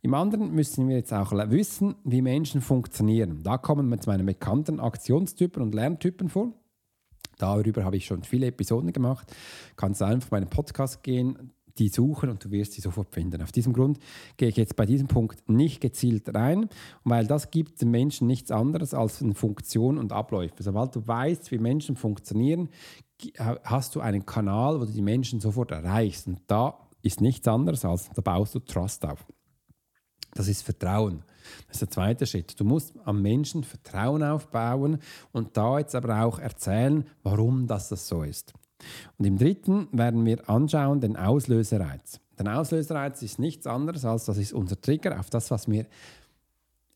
Im 0.00 0.14
anderen 0.14 0.54
müssen 0.54 0.88
wir 0.88 0.96
jetzt 0.96 1.12
auch 1.12 1.32
wissen, 1.32 1.96
wie 2.04 2.22
Menschen 2.22 2.60
funktionieren. 2.60 3.42
Da 3.42 3.58
kommen 3.58 3.88
wir 3.88 3.98
zu 3.98 4.08
meinen 4.08 4.26
bekannten 4.26 4.78
Aktionstypen 4.78 5.60
und 5.60 5.74
Lerntypen 5.74 6.28
vor. 6.28 6.52
Darüber 7.38 7.84
habe 7.84 7.96
ich 7.96 8.06
schon 8.06 8.22
viele 8.22 8.46
Episoden 8.46 8.92
gemacht. 8.92 9.32
Kannst 9.76 10.02
einfach 10.02 10.26
auf 10.26 10.30
meinen 10.32 10.50
Podcast 10.50 11.02
gehen, 11.02 11.52
die 11.78 11.88
suchen 11.88 12.28
und 12.28 12.44
du 12.44 12.50
wirst 12.50 12.72
sie 12.72 12.80
sofort 12.80 13.14
finden. 13.14 13.40
Auf 13.42 13.52
diesem 13.52 13.72
Grund 13.72 13.98
gehe 14.36 14.48
ich 14.48 14.56
jetzt 14.56 14.76
bei 14.76 14.84
diesem 14.84 15.06
Punkt 15.06 15.48
nicht 15.48 15.80
gezielt 15.80 16.34
rein, 16.34 16.68
weil 17.04 17.26
das 17.26 17.50
gibt 17.50 17.80
den 17.80 17.90
Menschen 17.90 18.26
nichts 18.26 18.50
anderes 18.50 18.94
als 18.94 19.22
eine 19.22 19.34
Funktion 19.34 19.98
und 19.98 20.12
Abläufe. 20.12 20.62
Sobald 20.62 20.94
du 20.96 21.06
weißt, 21.06 21.50
wie 21.52 21.58
Menschen 21.58 21.96
funktionieren, 21.96 22.68
hast 23.64 23.94
du 23.94 24.00
einen 24.00 24.26
Kanal, 24.26 24.80
wo 24.80 24.84
du 24.84 24.92
die 24.92 25.02
Menschen 25.02 25.40
sofort 25.40 25.70
erreichst. 25.70 26.26
Und 26.26 26.40
da 26.46 26.78
ist 27.02 27.20
nichts 27.20 27.46
anderes 27.46 27.84
als, 27.84 28.10
da 28.10 28.22
baust 28.22 28.54
du 28.54 28.60
Trust 28.60 29.04
auf. 29.06 29.24
Das 30.34 30.48
ist 30.48 30.62
Vertrauen. 30.62 31.22
Das 31.66 31.76
ist 31.76 31.82
der 31.82 31.90
zweite 31.90 32.26
Schritt. 32.26 32.58
Du 32.60 32.64
musst 32.64 32.94
am 33.04 33.22
Menschen 33.22 33.64
Vertrauen 33.64 34.22
aufbauen 34.22 34.98
und 35.32 35.56
da 35.56 35.78
jetzt 35.78 35.94
aber 35.94 36.22
auch 36.24 36.38
erzählen, 36.38 37.06
warum 37.22 37.66
das 37.66 37.88
so 37.88 38.22
ist. 38.22 38.52
Und 39.18 39.24
im 39.24 39.38
dritten 39.38 39.88
werden 39.92 40.24
wir 40.24 40.48
anschauen 40.48 41.00
den 41.00 41.16
Auslösereiz. 41.16 42.20
Der 42.38 42.58
Auslösereiz 42.58 43.22
ist 43.22 43.38
nichts 43.38 43.66
anderes 43.66 44.04
als 44.04 44.26
das 44.26 44.38
ist 44.38 44.52
unser 44.52 44.80
Trigger 44.80 45.18
auf 45.18 45.30
das, 45.30 45.50
was 45.50 45.68
wir 45.68 45.86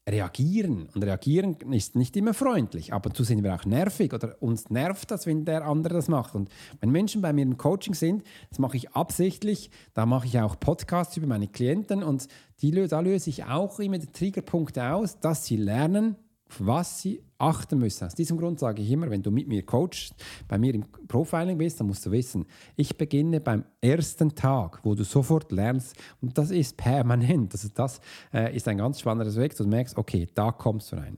reagieren. 0.09 0.89
Und 0.95 1.05
reagieren 1.05 1.57
ist 1.71 1.95
nicht 1.95 2.17
immer 2.17 2.35
freundlich. 2.35 2.93
Ab 2.93 3.07
und 3.07 3.17
zu 3.17 3.23
sind 3.25 3.45
wir 3.45 3.55
auch 3.55 3.65
nervig 3.65 4.13
oder 4.13 4.37
uns 4.41 4.69
nervt 4.69 5.11
das, 5.11 5.27
wenn 5.27 5.45
der 5.45 5.65
andere 5.65 5.95
das 5.95 6.09
macht. 6.09 6.35
Und 6.35 6.49
wenn 6.81 6.91
Menschen 6.91 7.23
bei 7.23 7.33
mir 7.33 7.43
im 7.43 7.57
Coaching 7.57 7.95
sind, 7.95 8.25
das 8.51 8.59
mache 8.59 8.77
ich 8.77 8.91
absichtlich, 8.91 9.71
da 9.95 10.07
mache 10.07 10.27
ich 10.27 10.41
auch 10.41 10.59
Podcasts 10.59 11.17
über 11.17 11.27
meine 11.27 11.49
Klienten 11.49 12.03
und 12.03 12.27
die, 12.61 12.71
da 12.71 13.01
löse 13.01 13.31
ich 13.31 13.45
auch 13.45 13.79
immer 13.79 13.99
die 13.99 14.11
Triggerpunkte 14.11 14.93
aus, 14.93 15.21
dass 15.21 15.47
sie 15.47 15.57
lernen, 15.57 16.17
auf 16.53 16.67
was 16.67 17.01
sie 17.01 17.23
achten 17.39 17.79
müssen. 17.79 18.07
Aus 18.07 18.15
diesem 18.15 18.37
Grund 18.37 18.61
sage 18.61 18.83
ich 18.83 18.91
immer, 18.91 19.11
wenn 19.11 19.23
du 19.23 19.31
mit 19.31 19.49
mir 19.49 19.65
coachst, 19.65 20.15
bei 20.49 20.59
mir 20.59 20.75
im 20.75 20.85
Profiling 21.09 21.57
bist, 21.57 21.81
dann 21.81 21.87
musst 21.87 22.05
du 22.05 22.11
wissen, 22.11 22.45
ich 22.77 22.97
beginne 22.97 23.41
beim 23.41 23.65
ersten 23.81 24.35
Tag, 24.35 24.81
wo 24.83 24.95
du 24.95 25.03
sofort 25.05 25.51
lernst 25.51 25.97
und 26.21 26.37
das 26.37 26.51
ist 26.51 26.77
permanent. 26.77 27.53
Also 27.53 27.69
das 27.75 28.01
äh, 28.33 28.55
ist 28.55 28.69
ein 28.69 28.79
ganz 28.79 29.01
spannender 29.01 29.35
Weg, 29.37 29.57
du 29.57 29.67
merkst, 29.67 29.97
okay, 29.97 30.29
da 30.35 30.53
kommst 30.53 30.93
du 30.93 30.97
rein. 30.97 31.17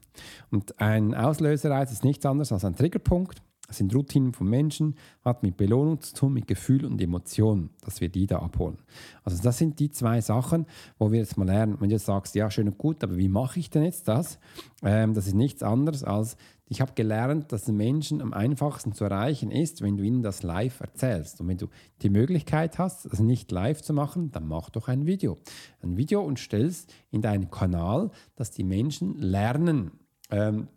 Und 0.50 0.81
ein 0.81 1.14
Auslösereiz 1.14 1.91
ist 1.91 2.05
nichts 2.05 2.25
anderes 2.25 2.53
als 2.53 2.64
ein 2.64 2.76
Triggerpunkt 2.76 3.43
das 3.66 3.78
sind 3.78 3.94
Routinen 3.94 4.35
von 4.35 4.49
Menschen, 4.49 4.94
hat 5.25 5.42
mit 5.42 5.56
Belohnung 5.56 6.00
zu 6.00 6.14
tun, 6.14 6.35
mit 6.35 6.47
Gefühl 6.47 6.85
und 6.85 7.00
Emotionen, 7.00 7.71
dass 7.80 8.00
wir 8.00 8.11
die 8.11 8.26
da 8.26 8.40
abholen. 8.40 8.78
Also 9.23 9.42
das 9.42 9.56
sind 9.56 9.80
die 9.80 9.90
zwei 9.90 10.21
Sachen, 10.21 10.66
wo 10.99 11.11
wir 11.12 11.21
jetzt 11.21 11.38
mal 11.38 11.47
lernen. 11.47 11.80
Wenn 11.80 11.88
du 11.88 11.94
jetzt 11.94 12.04
sagst, 12.04 12.35
ja, 12.35 12.50
schön 12.50 12.68
und 12.68 12.76
gut, 12.76 13.02
aber 13.02 13.16
wie 13.16 13.28
mache 13.28 13.59
ich 13.59 13.71
denn 13.71 13.83
jetzt 13.83 14.06
das? 14.06 14.38
Ähm, 14.83 15.14
das 15.14 15.26
ist 15.26 15.35
nichts 15.35 15.62
anderes 15.62 16.04
als, 16.04 16.37
ich 16.66 16.80
habe 16.80 16.92
gelernt, 16.94 17.52
dass 17.52 17.68
Menschen 17.68 18.21
am 18.21 18.33
einfachsten 18.33 18.92
zu 18.92 19.04
erreichen 19.04 19.50
ist, 19.50 19.83
wenn 19.83 19.97
du 19.97 20.02
ihnen 20.02 20.23
das 20.23 20.42
live 20.42 20.80
erzählst. 20.80 21.40
Und 21.40 21.49
wenn 21.49 21.59
du 21.59 21.68
die 22.02 22.11
Möglichkeit 22.11 22.78
hast, 22.78 23.06
das 23.11 23.21
nicht 23.21 23.50
live 23.50 23.83
zu 23.83 23.92
machen, 23.92 24.30
dann 24.30 24.47
mach 24.47 24.71
doch 24.71 24.88
ein 24.88 25.06
Video. 25.06 25.38
Ein 25.83 25.97
Video 25.97 26.23
und 26.23 26.38
stellst 26.38 26.92
in 27.11 27.23
deinen 27.23 27.50
Kanal, 27.50 28.11
dass 28.37 28.50
die 28.50 28.64
Menschen 28.64 29.18
lernen, 29.18 29.92
ähm, 30.30 30.68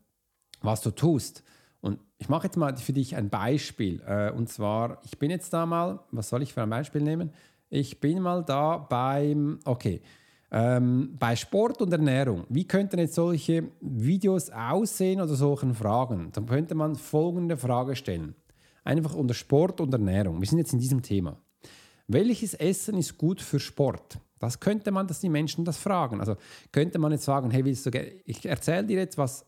was 0.61 0.81
du 0.81 0.91
tust. 0.91 1.43
Und 1.81 1.99
ich 2.17 2.29
mache 2.29 2.47
jetzt 2.47 2.57
mal 2.57 2.75
für 2.77 2.93
dich 2.93 3.15
ein 3.15 3.29
Beispiel. 3.29 4.01
Äh, 4.07 4.31
und 4.31 4.49
zwar, 4.49 5.01
ich 5.05 5.17
bin 5.19 5.31
jetzt 5.31 5.53
da 5.53 5.65
mal, 5.65 5.99
was 6.11 6.29
soll 6.29 6.41
ich 6.41 6.53
für 6.53 6.63
ein 6.63 6.69
Beispiel 6.69 7.01
nehmen? 7.01 7.31
Ich 7.69 7.99
bin 7.99 8.21
mal 8.21 8.43
da 8.43 8.77
beim, 8.77 9.59
okay, 9.65 10.01
ähm, 10.51 11.15
bei 11.19 11.35
Sport 11.35 11.81
und 11.81 11.91
Ernährung. 11.91 12.45
Wie 12.49 12.65
könnten 12.65 12.99
jetzt 12.99 13.15
solche 13.15 13.69
Videos 13.81 14.49
aussehen 14.49 15.21
oder 15.21 15.35
solchen 15.35 15.73
Fragen? 15.73 16.29
Dann 16.31 16.45
könnte 16.45 16.75
man 16.75 16.95
folgende 16.95 17.57
Frage 17.57 17.95
stellen. 17.95 18.35
Einfach 18.83 19.13
unter 19.13 19.33
Sport 19.33 19.81
und 19.81 19.91
Ernährung. 19.91 20.39
Wir 20.39 20.47
sind 20.47 20.59
jetzt 20.59 20.73
in 20.73 20.79
diesem 20.79 21.01
Thema. 21.01 21.37
Welches 22.07 22.53
Essen 22.53 22.97
ist 22.97 23.17
gut 23.17 23.41
für 23.41 23.59
Sport? 23.59 24.19
Das 24.39 24.59
könnte 24.59 24.91
man, 24.91 25.07
dass 25.07 25.19
die 25.19 25.29
Menschen 25.29 25.65
das 25.65 25.77
fragen. 25.77 26.21
Also 26.21 26.37
könnte 26.71 26.99
man 26.99 27.11
jetzt 27.11 27.25
sagen, 27.25 27.51
hey, 27.51 27.65
willst 27.65 27.85
du, 27.85 27.91
ich 28.25 28.45
erzähle 28.45 28.85
dir 28.85 28.97
jetzt, 28.97 29.17
was 29.17 29.45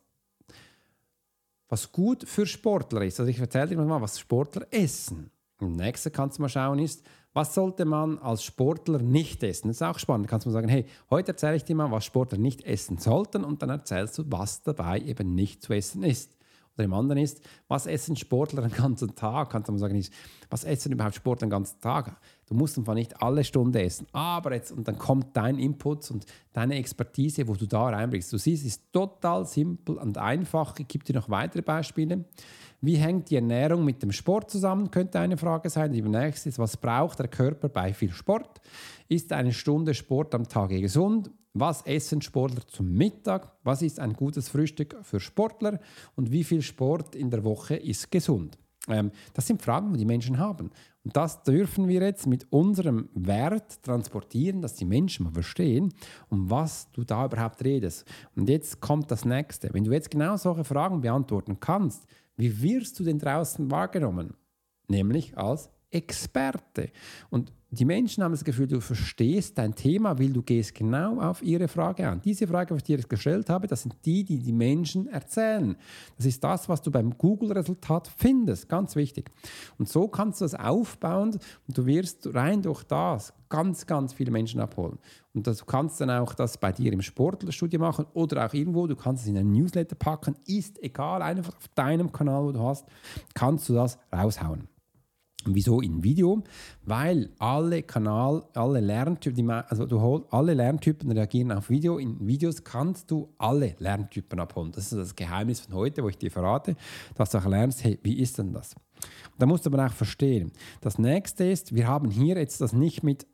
was 1.69 1.91
gut 1.91 2.27
für 2.27 2.45
Sportler 2.45 3.03
ist. 3.03 3.19
Also 3.19 3.29
ich 3.29 3.39
erzähle 3.39 3.67
dir 3.67 3.77
mal, 3.77 4.01
was 4.01 4.19
Sportler 4.19 4.67
essen. 4.71 5.31
Und 5.59 5.75
nächste 5.75 6.11
kannst 6.11 6.37
du 6.37 6.41
mal 6.41 6.49
schauen 6.49 6.79
ist, 6.79 7.03
was 7.33 7.53
sollte 7.53 7.85
man 7.85 8.17
als 8.19 8.43
Sportler 8.43 8.99
nicht 8.99 9.43
essen? 9.43 9.67
Das 9.67 9.77
ist 9.77 9.83
auch 9.83 9.99
spannend. 9.99 10.25
Da 10.25 10.29
kannst 10.31 10.45
du 10.45 10.49
mal 10.49 10.53
sagen, 10.53 10.67
hey, 10.69 10.85
heute 11.11 11.31
erzähle 11.33 11.57
ich 11.57 11.63
dir 11.63 11.75
mal, 11.75 11.91
was 11.91 12.05
Sportler 12.05 12.39
nicht 12.39 12.63
essen 12.63 12.97
sollten 12.97 13.43
und 13.43 13.61
dann 13.61 13.69
erzählst 13.69 14.17
du, 14.17 14.23
was 14.27 14.63
dabei 14.63 14.99
eben 14.99 15.35
nicht 15.35 15.61
zu 15.61 15.73
essen 15.73 16.03
ist. 16.03 16.35
Oder 16.75 16.85
im 16.85 16.93
anderen 16.93 17.21
ist, 17.21 17.41
was 17.67 17.85
essen 17.85 18.15
Sportler 18.15 18.63
den 18.63 18.71
ganzen 18.71 19.13
Tag? 19.13 19.51
Kannst 19.51 19.67
du 19.67 19.73
mal 19.73 19.79
sagen, 19.79 20.03
was 20.49 20.63
essen 20.63 20.93
überhaupt 20.93 21.15
Sportler 21.15 21.45
den 21.45 21.51
ganzen 21.51 21.79
Tag? 21.81 22.15
Du 22.49 22.55
musst 22.55 22.79
einfach 22.79 22.95
nicht 22.95 23.21
alle 23.21 23.43
Stunden 23.43 23.77
essen. 23.77 24.07
Aber 24.11 24.53
jetzt, 24.55 24.71
und 24.71 24.87
dann 24.87 24.97
kommt 24.97 25.37
dein 25.37 25.59
Input 25.59 26.09
und 26.09 26.25
deine 26.51 26.75
Expertise, 26.75 27.47
wo 27.47 27.53
du 27.53 27.67
da 27.67 27.89
reinbringst. 27.89 28.33
Du 28.33 28.39
siehst, 28.39 28.65
es 28.65 28.71
ist 28.77 28.91
total 28.91 29.45
simpel 29.45 29.97
und 29.97 30.17
einfach. 30.17 30.77
Ich 30.79 30.87
gebe 30.87 31.05
dir 31.05 31.13
noch 31.13 31.29
weitere 31.29 31.61
Beispiele. 31.61 32.25
Wie 32.81 32.95
hängt 32.95 33.29
die 33.29 33.35
Ernährung 33.35 33.85
mit 33.85 34.01
dem 34.01 34.11
Sport 34.11 34.49
zusammen? 34.49 34.89
Könnte 34.89 35.19
eine 35.19 35.37
Frage 35.37 35.69
sein. 35.69 35.93
Die 35.93 36.01
nächste 36.01 36.49
ist, 36.49 36.57
was 36.57 36.75
braucht 36.75 37.19
der 37.19 37.27
Körper 37.27 37.69
bei 37.69 37.93
viel 37.93 38.11
Sport? 38.11 38.61
Ist 39.07 39.31
eine 39.31 39.53
Stunde 39.53 39.93
Sport 39.93 40.33
am 40.33 40.47
Tag 40.47 40.69
gesund? 40.69 41.29
Was 41.53 41.83
essen 41.83 42.21
Sportler 42.21 42.65
zum 42.65 42.93
Mittag? 42.93 43.51
Was 43.63 43.83
ist 43.83 43.99
ein 43.99 44.13
gutes 44.13 44.49
Frühstück 44.49 44.95
für 45.03 45.19
Sportler? 45.19 45.79
Und 46.15 46.31
wie 46.31 46.43
viel 46.43 46.63
Sport 46.63 47.15
in 47.15 47.29
der 47.29 47.43
Woche 47.43 47.75
ist 47.75 48.09
gesund? 48.11 48.57
Ähm, 48.87 49.11
das 49.33 49.47
sind 49.47 49.61
Fragen, 49.61 49.93
die 49.93 49.99
die 49.99 50.05
Menschen 50.05 50.37
haben. 50.37 50.71
Und 51.05 51.15
das 51.15 51.43
dürfen 51.43 51.87
wir 51.87 52.01
jetzt 52.01 52.27
mit 52.27 52.51
unserem 52.51 53.09
Wert 53.13 53.81
transportieren, 53.83 54.61
dass 54.61 54.75
die 54.75 54.85
Menschen 54.85 55.23
mal 55.23 55.31
verstehen, 55.31 55.93
um 56.29 56.49
was 56.49 56.91
du 56.91 57.03
da 57.03 57.25
überhaupt 57.25 57.63
redest. 57.63 58.05
Und 58.35 58.49
jetzt 58.49 58.81
kommt 58.81 59.09
das 59.09 59.23
Nächste. 59.23 59.73
Wenn 59.73 59.85
du 59.85 59.91
jetzt 59.91 60.11
genau 60.11 60.35
solche 60.35 60.65
Fragen 60.65 61.01
beantworten 61.01 61.59
kannst, 61.59 62.05
wie 62.35 62.61
wirst 62.61 62.99
du 62.99 63.03
denn 63.03 63.19
draußen 63.19 63.71
wahrgenommen? 63.71 64.33
Nämlich 64.87 65.37
als 65.37 65.69
Experte. 65.91 66.91
Und 67.29 67.53
die 67.71 67.85
Menschen 67.85 68.23
haben 68.23 68.31
das 68.31 68.43
Gefühl, 68.43 68.67
du 68.67 68.81
verstehst 68.81 69.57
dein 69.59 69.75
Thema, 69.75 70.17
weil 70.17 70.33
du 70.33 70.41
gehst 70.41 70.73
genau 70.73 71.21
auf 71.21 71.43
ihre 71.43 71.67
Frage 71.67 72.07
an. 72.07 72.19
Diese 72.21 72.47
Frage, 72.47 72.73
die 72.73 72.77
ich 72.77 72.83
dir 72.83 72.95
jetzt 72.97 73.09
gestellt 73.09 73.49
habe, 73.49 73.67
das 73.67 73.83
sind 73.83 73.95
die, 74.05 74.23
die 74.23 74.39
die 74.39 74.51
Menschen 74.51 75.07
erzählen. 75.07 75.75
Das 76.17 76.25
ist 76.25 76.43
das, 76.43 76.67
was 76.67 76.81
du 76.81 76.89
beim 76.89 77.15
Google-Resultat 77.15 78.07
findest. 78.17 78.69
Ganz 78.69 78.95
wichtig. 78.95 79.29
Und 79.77 79.87
so 79.87 80.07
kannst 80.07 80.41
du 80.41 80.45
das 80.45 80.55
aufbauen 80.55 81.39
und 81.67 81.77
du 81.77 81.85
wirst 81.85 82.33
rein 82.33 82.63
durch 82.63 82.83
das 82.83 83.33
ganz, 83.49 83.85
ganz 83.85 84.13
viele 84.13 84.31
Menschen 84.31 84.59
abholen. 84.59 84.97
Und 85.35 85.45
du 85.45 85.53
kannst 85.65 86.01
dann 86.01 86.09
auch 86.09 86.33
das 86.33 86.57
bei 86.57 86.71
dir 86.71 86.91
im 86.91 87.03
Sportlerstudio 87.03 87.79
machen 87.79 88.05
oder 88.13 88.47
auch 88.47 88.53
irgendwo. 88.53 88.87
Du 88.87 88.95
kannst 88.95 89.23
es 89.23 89.29
in 89.29 89.37
einen 89.37 89.51
Newsletter 89.51 89.95
packen. 89.95 90.35
Ist 90.47 90.81
egal, 90.81 91.21
einfach 91.21 91.55
auf 91.55 91.67
deinem 91.75 92.11
Kanal, 92.11 92.45
wo 92.45 92.51
du 92.51 92.61
hast, 92.61 92.87
kannst 93.35 93.69
du 93.69 93.73
das 93.73 93.99
raushauen. 94.11 94.67
Wieso 95.45 95.81
in 95.81 96.03
Video? 96.03 96.43
Weil 96.85 97.29
alle 97.39 97.83
Kanal, 97.83 98.43
alle 98.53 98.79
Lerntypen, 98.79 99.49
also 99.49 99.85
du 99.85 100.25
alle 100.31 100.53
Lerntypen 100.53 101.11
reagieren 101.11 101.51
auf 101.51 101.69
Video. 101.69 101.97
In 101.97 102.27
Videos 102.27 102.63
kannst 102.63 103.09
du 103.09 103.29
alle 103.37 103.75
Lerntypen 103.79 104.39
abholen. 104.39 104.71
Das 104.71 104.91
ist 104.91 104.97
das 104.97 105.15
Geheimnis 105.15 105.61
von 105.61 105.75
heute, 105.75 106.03
wo 106.03 106.09
ich 106.09 106.17
dir 106.17 106.31
verrate, 106.31 106.75
dass 107.15 107.29
du 107.29 107.37
auch 107.37 107.45
lernst, 107.45 107.83
hey, 107.83 107.99
wie 108.03 108.19
ist 108.19 108.37
denn 108.37 108.53
das? 108.53 108.75
Da 109.37 109.45
musst 109.45 109.65
du 109.65 109.71
aber 109.71 109.85
auch 109.85 109.93
verstehen. 109.93 110.51
Das 110.81 110.99
nächste 110.99 111.45
ist, 111.45 111.73
wir 111.73 111.87
haben 111.87 112.11
hier 112.11 112.37
jetzt 112.37 112.59
das 112.59 112.73
nicht 112.73 113.03
mit 113.03 113.25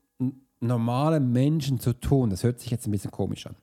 normalen 0.59 1.31
Menschen 1.31 1.79
zu 1.79 1.93
tun. 1.93 2.29
Das 2.29 2.43
hört 2.43 2.59
sich 2.59 2.71
jetzt 2.71 2.88
ein 2.88 2.91
bisschen 2.91 3.12
komisch 3.12 3.47
an. 3.47 3.55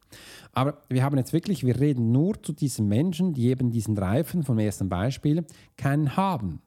Aber 0.53 0.79
wir 0.89 1.03
haben 1.03 1.17
jetzt 1.17 1.33
wirklich, 1.33 1.65
wir 1.65 1.79
reden 1.79 2.13
nur 2.13 2.43
zu 2.43 2.53
diesen 2.53 2.89
Menschen, 2.89 3.35
die 3.35 3.49
eben 3.49 3.71
diesen 3.71 3.97
Reifen 3.97 4.43
vom 4.43 4.59
ersten 4.59 4.89
Beispiel 4.89 5.45
keinen 5.77 6.17
haben. 6.17 6.61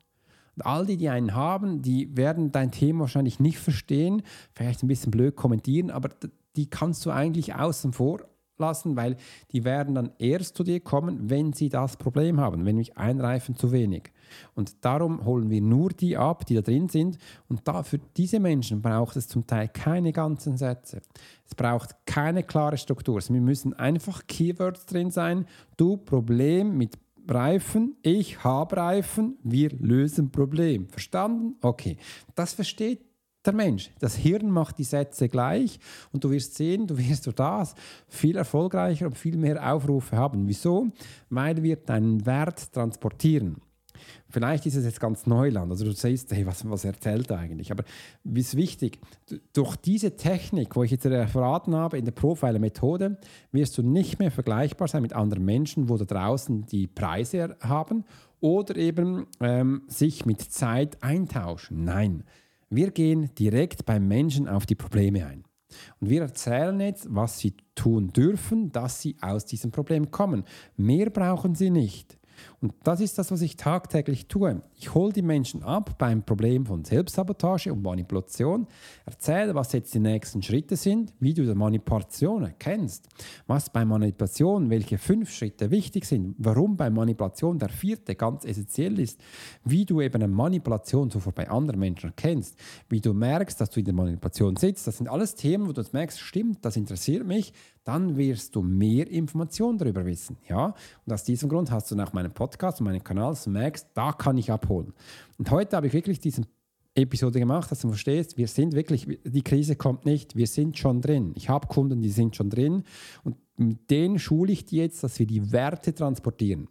All 0.61 0.85
die, 0.85 0.97
die 0.97 1.09
einen 1.09 1.33
haben, 1.33 1.81
die 1.81 2.15
werden 2.15 2.51
dein 2.51 2.71
Thema 2.71 3.01
wahrscheinlich 3.01 3.39
nicht 3.39 3.59
verstehen, 3.59 4.21
vielleicht 4.53 4.83
ein 4.83 4.87
bisschen 4.87 5.11
blöd 5.11 5.35
kommentieren, 5.35 5.91
aber 5.91 6.09
die 6.55 6.69
kannst 6.69 7.05
du 7.05 7.11
eigentlich 7.11 7.55
außen 7.55 7.93
vor 7.93 8.21
lassen, 8.57 8.95
weil 8.95 9.17
die 9.51 9.63
werden 9.63 9.95
dann 9.95 10.11
erst 10.17 10.55
zu 10.55 10.63
dir 10.63 10.79
kommen, 10.79 11.29
wenn 11.29 11.53
sie 11.53 11.69
das 11.69 11.97
Problem 11.97 12.39
haben, 12.39 12.59
wenn 12.59 12.75
nämlich 12.75 12.97
ein 12.97 13.19
Reifen 13.19 13.55
zu 13.55 13.71
wenig. 13.71 14.11
Und 14.53 14.83
darum 14.83 15.25
holen 15.25 15.49
wir 15.49 15.61
nur 15.61 15.89
die 15.89 16.17
ab, 16.17 16.45
die 16.45 16.55
da 16.55 16.61
drin 16.61 16.89
sind. 16.89 17.17
Und 17.47 17.67
da 17.67 17.83
für 17.83 17.99
diese 18.17 18.39
Menschen 18.39 18.81
braucht 18.81 19.15
es 19.17 19.27
zum 19.27 19.45
Teil 19.45 19.67
keine 19.69 20.11
ganzen 20.11 20.57
Sätze. 20.57 21.01
Es 21.45 21.55
braucht 21.55 21.95
keine 22.05 22.43
klare 22.43 22.77
Struktur. 22.77 23.21
Wir 23.27 23.41
müssen 23.41 23.73
einfach 23.73 24.25
Keywords 24.27 24.85
drin 24.85 25.11
sein. 25.11 25.45
Du 25.77 25.97
Problem 25.97 26.77
mit 26.77 26.97
Reifen, 27.27 27.95
ich 28.01 28.43
habe 28.43 28.77
Reifen, 28.77 29.37
wir 29.43 29.69
lösen 29.71 30.31
Problem. 30.31 30.87
Verstanden? 30.89 31.55
Okay. 31.61 31.97
Das 32.35 32.53
versteht 32.53 33.01
der 33.45 33.53
Mensch. 33.53 33.91
Das 33.99 34.15
Hirn 34.15 34.49
macht 34.49 34.77
die 34.77 34.83
Sätze 34.83 35.29
gleich 35.29 35.79
und 36.11 36.23
du 36.23 36.31
wirst 36.31 36.55
sehen, 36.55 36.87
du 36.87 36.97
wirst 36.97 37.25
durch 37.25 37.35
das 37.35 37.75
viel 38.07 38.37
erfolgreicher 38.37 39.07
und 39.07 39.17
viel 39.17 39.37
mehr 39.37 39.73
Aufrufe 39.73 40.17
haben. 40.17 40.47
Wieso? 40.47 40.87
Weil 41.29 41.61
wir 41.61 41.75
deinen 41.77 42.25
Wert 42.25 42.73
transportieren. 42.73 43.61
Vielleicht 44.29 44.65
ist 44.65 44.75
es 44.75 44.85
jetzt 44.85 44.99
ganz 44.99 45.25
Neuland, 45.25 45.71
also 45.71 45.85
du 45.85 45.91
siehst, 45.91 46.31
hey, 46.31 46.45
was, 46.45 46.69
was 46.69 46.85
erzählt 46.85 47.29
er 47.29 47.39
eigentlich? 47.39 47.71
Aber 47.71 47.83
wie 48.23 48.39
ist 48.41 48.55
wichtig, 48.55 48.99
durch 49.53 49.75
diese 49.75 50.15
Technik, 50.15 50.75
wo 50.75 50.83
ich 50.83 50.91
jetzt 50.91 51.03
verraten 51.03 51.75
habe, 51.75 51.97
in 51.97 52.05
der 52.05 52.11
Profiler-Methode, 52.11 53.17
wirst 53.51 53.77
du 53.77 53.83
nicht 53.83 54.19
mehr 54.19 54.31
vergleichbar 54.31 54.87
sein 54.87 55.01
mit 55.01 55.13
anderen 55.13 55.45
Menschen, 55.45 55.89
wo 55.89 55.97
da 55.97 56.05
draußen 56.05 56.65
die 56.65 56.87
Preise 56.87 57.55
haben 57.61 58.03
oder 58.39 58.75
eben 58.75 59.27
ähm, 59.39 59.83
sich 59.87 60.25
mit 60.25 60.41
Zeit 60.41 61.01
eintauschen. 61.01 61.83
Nein, 61.83 62.23
wir 62.69 62.91
gehen 62.91 63.29
direkt 63.35 63.85
beim 63.85 64.07
Menschen 64.07 64.47
auf 64.47 64.65
die 64.65 64.75
Probleme 64.75 65.25
ein. 65.25 65.43
Und 65.99 66.09
wir 66.09 66.21
erzählen 66.21 66.79
jetzt, 66.79 67.07
was 67.09 67.39
sie 67.39 67.55
tun 67.75 68.09
dürfen, 68.09 68.71
dass 68.71 69.01
sie 69.01 69.15
aus 69.21 69.45
diesem 69.45 69.71
Problem 69.71 70.11
kommen. 70.11 70.43
Mehr 70.77 71.09
brauchen 71.09 71.55
sie 71.55 71.69
nicht. 71.69 72.17
Und 72.65 72.73
das 72.83 72.99
ist 72.99 73.19
das, 73.19 73.31
was 73.31 73.43
ich 73.43 73.57
tagtäglich 73.57 74.27
tue. 74.27 74.59
Ich 74.75 74.95
hole 74.95 75.13
die 75.13 75.21
Menschen 75.21 75.61
ab 75.61 75.99
beim 75.99 76.23
Problem 76.23 76.65
von 76.65 76.83
Selbstsabotage 76.83 77.71
und 77.71 77.83
Manipulation, 77.83 78.65
erzähle, 79.05 79.53
was 79.53 79.71
jetzt 79.73 79.93
die 79.93 79.99
nächsten 79.99 80.41
Schritte 80.41 80.75
sind, 80.75 81.13
wie 81.19 81.35
du 81.35 81.45
die 81.45 81.53
Manipulation 81.53 82.41
erkennst, 82.41 83.07
was 83.45 83.69
bei 83.69 83.85
Manipulation, 83.85 84.71
welche 84.71 84.97
fünf 84.97 85.31
Schritte 85.31 85.69
wichtig 85.69 86.05
sind, 86.05 86.33
warum 86.39 86.75
bei 86.75 86.89
Manipulation 86.89 87.59
der 87.59 87.69
vierte 87.69 88.15
ganz 88.15 88.45
essentiell 88.45 88.99
ist, 88.99 89.21
wie 89.63 89.85
du 89.85 90.01
eben 90.01 90.15
eine 90.15 90.27
Manipulation 90.27 91.11
sofort 91.11 91.35
bei 91.35 91.47
anderen 91.47 91.79
Menschen 91.79 92.07
erkennst, 92.07 92.57
wie 92.89 92.99
du 92.99 93.13
merkst, 93.13 93.61
dass 93.61 93.69
du 93.69 93.79
in 93.79 93.85
der 93.85 93.93
Manipulation 93.93 94.55
sitzt. 94.55 94.87
Das 94.87 94.97
sind 94.97 95.07
alles 95.07 95.35
Themen, 95.35 95.67
wo 95.67 95.71
du 95.71 95.83
merkst, 95.91 96.19
stimmt, 96.19 96.65
das 96.65 96.77
interessiert 96.77 97.27
mich, 97.27 97.53
dann 97.83 98.17
wirst 98.17 98.55
du 98.55 98.63
mehr 98.63 99.07
Informationen 99.07 99.77
darüber 99.77 100.03
wissen. 100.03 100.37
Ja? 100.49 100.73
Und 101.05 101.13
aus 101.13 101.23
diesem 101.23 101.47
Grund 101.47 101.69
hast 101.69 101.91
du 101.91 101.95
nach 101.95 102.11
meinem 102.11 102.31
Podcast 102.31 102.54
und 102.61 102.81
meinem 102.81 103.03
Kanal 103.03 103.35
merkst, 103.45 103.87
da 103.93 104.11
kann 104.11 104.37
ich 104.37 104.51
abholen. 104.51 104.93
Und 105.37 105.51
heute 105.51 105.75
habe 105.75 105.87
ich 105.87 105.93
wirklich 105.93 106.19
diese 106.19 106.43
Episode 106.95 107.39
gemacht, 107.39 107.69
dass 107.71 107.81
du 107.81 107.89
verstehst, 107.89 108.37
wir 108.37 108.47
sind 108.47 108.73
wirklich, 108.73 109.19
die 109.23 109.41
Krise 109.41 109.75
kommt 109.75 110.05
nicht, 110.05 110.35
wir 110.35 110.47
sind 110.47 110.77
schon 110.77 111.01
drin. 111.01 111.33
Ich 111.35 111.49
habe 111.49 111.67
Kunden, 111.67 112.01
die 112.01 112.09
sind 112.09 112.35
schon 112.35 112.49
drin 112.49 112.83
und 113.23 113.35
mit 113.57 113.89
denen 113.89 114.19
schule 114.19 114.51
ich 114.51 114.65
die 114.65 114.77
jetzt, 114.77 115.03
dass 115.03 115.19
wir 115.19 115.27
die 115.27 115.51
Werte 115.51 115.93
transportieren. 115.93 116.67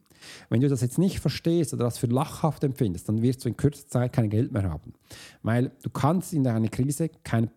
Wenn 0.49 0.61
du 0.61 0.69
das 0.69 0.81
jetzt 0.81 0.99
nicht 0.99 1.21
verstehst 1.21 1.75
oder 1.75 1.85
das 1.85 1.99
für 1.99 2.07
lachhaft 2.07 2.64
empfindest, 2.64 3.09
dann 3.09 3.21
wirst 3.21 3.45
du 3.45 3.49
in 3.49 3.57
kürzester 3.57 3.91
Zeit 3.91 4.12
kein 4.12 4.31
Geld 4.31 4.53
mehr 4.53 4.62
haben. 4.62 4.95
Weil 5.43 5.73
du 5.83 5.91
kannst 5.91 6.33
in 6.33 6.47
einer 6.47 6.69
Krise 6.69 7.11
kein 7.23 7.50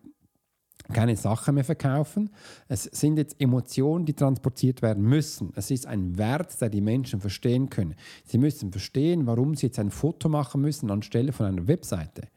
keine 0.92 1.16
Sache 1.16 1.52
mehr 1.52 1.64
verkaufen. 1.64 2.30
Es 2.66 2.84
sind 2.84 3.18
jetzt 3.18 3.40
Emotionen, 3.40 4.06
die 4.06 4.14
transportiert 4.14 4.82
werden 4.82 5.04
müssen. 5.04 5.52
Es 5.54 5.70
ist 5.70 5.86
ein 5.86 6.16
Wert, 6.16 6.60
der 6.60 6.70
die 6.70 6.80
Menschen 6.80 7.20
verstehen 7.20 7.68
können. 7.68 7.94
Sie 8.24 8.38
müssen 8.38 8.72
verstehen, 8.72 9.26
warum 9.26 9.54
sie 9.54 9.66
jetzt 9.66 9.78
ein 9.78 9.90
Foto 9.90 10.28
machen 10.28 10.60
müssen 10.60 10.90
anstelle 10.90 11.32
von 11.32 11.46
einer 11.46 11.68
Webseite, 11.68 12.28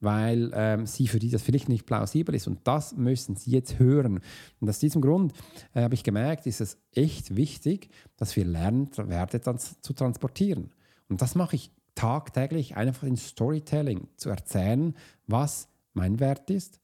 weil 0.00 0.50
ähm, 0.54 0.86
sie 0.86 1.08
für 1.08 1.18
die 1.18 1.30
das 1.30 1.42
vielleicht 1.42 1.68
nicht 1.68 1.84
plausibel 1.84 2.34
ist. 2.34 2.46
Und 2.46 2.60
das 2.64 2.96
müssen 2.96 3.36
sie 3.36 3.50
jetzt 3.50 3.78
hören. 3.78 4.20
Und 4.60 4.68
aus 4.68 4.78
diesem 4.78 5.02
Grund 5.02 5.34
äh, 5.74 5.82
habe 5.82 5.94
ich 5.94 6.02
gemerkt, 6.02 6.46
ist 6.46 6.60
es 6.60 6.78
echt 6.92 7.36
wichtig, 7.36 7.90
dass 8.16 8.34
wir 8.34 8.46
lernen, 8.46 8.88
Werte 8.96 9.40
trans 9.40 9.80
zu 9.82 9.92
transportieren. 9.92 10.70
Und 11.08 11.20
das 11.20 11.34
mache 11.34 11.56
ich 11.56 11.70
tagtäglich 11.94 12.76
einfach 12.76 13.02
in 13.02 13.16
Storytelling, 13.16 14.08
zu 14.16 14.30
erzählen, 14.30 14.94
was 15.26 15.68
mein 15.92 16.18
Wert 16.18 16.48
ist, 16.48 16.80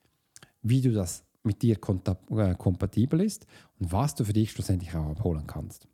wie 0.63 0.81
du 0.81 0.93
das 0.93 1.25
mit 1.43 1.63
dir 1.63 1.77
äh, 1.77 2.55
kompatibel 2.57 3.21
ist 3.21 3.47
und 3.79 3.93
was 3.93 4.15
du 4.15 4.25
für 4.25 4.33
dich 4.33 4.51
schlussendlich 4.51 4.95
auch 4.95 5.11
abholen 5.11 5.47
kannst. 5.47 5.87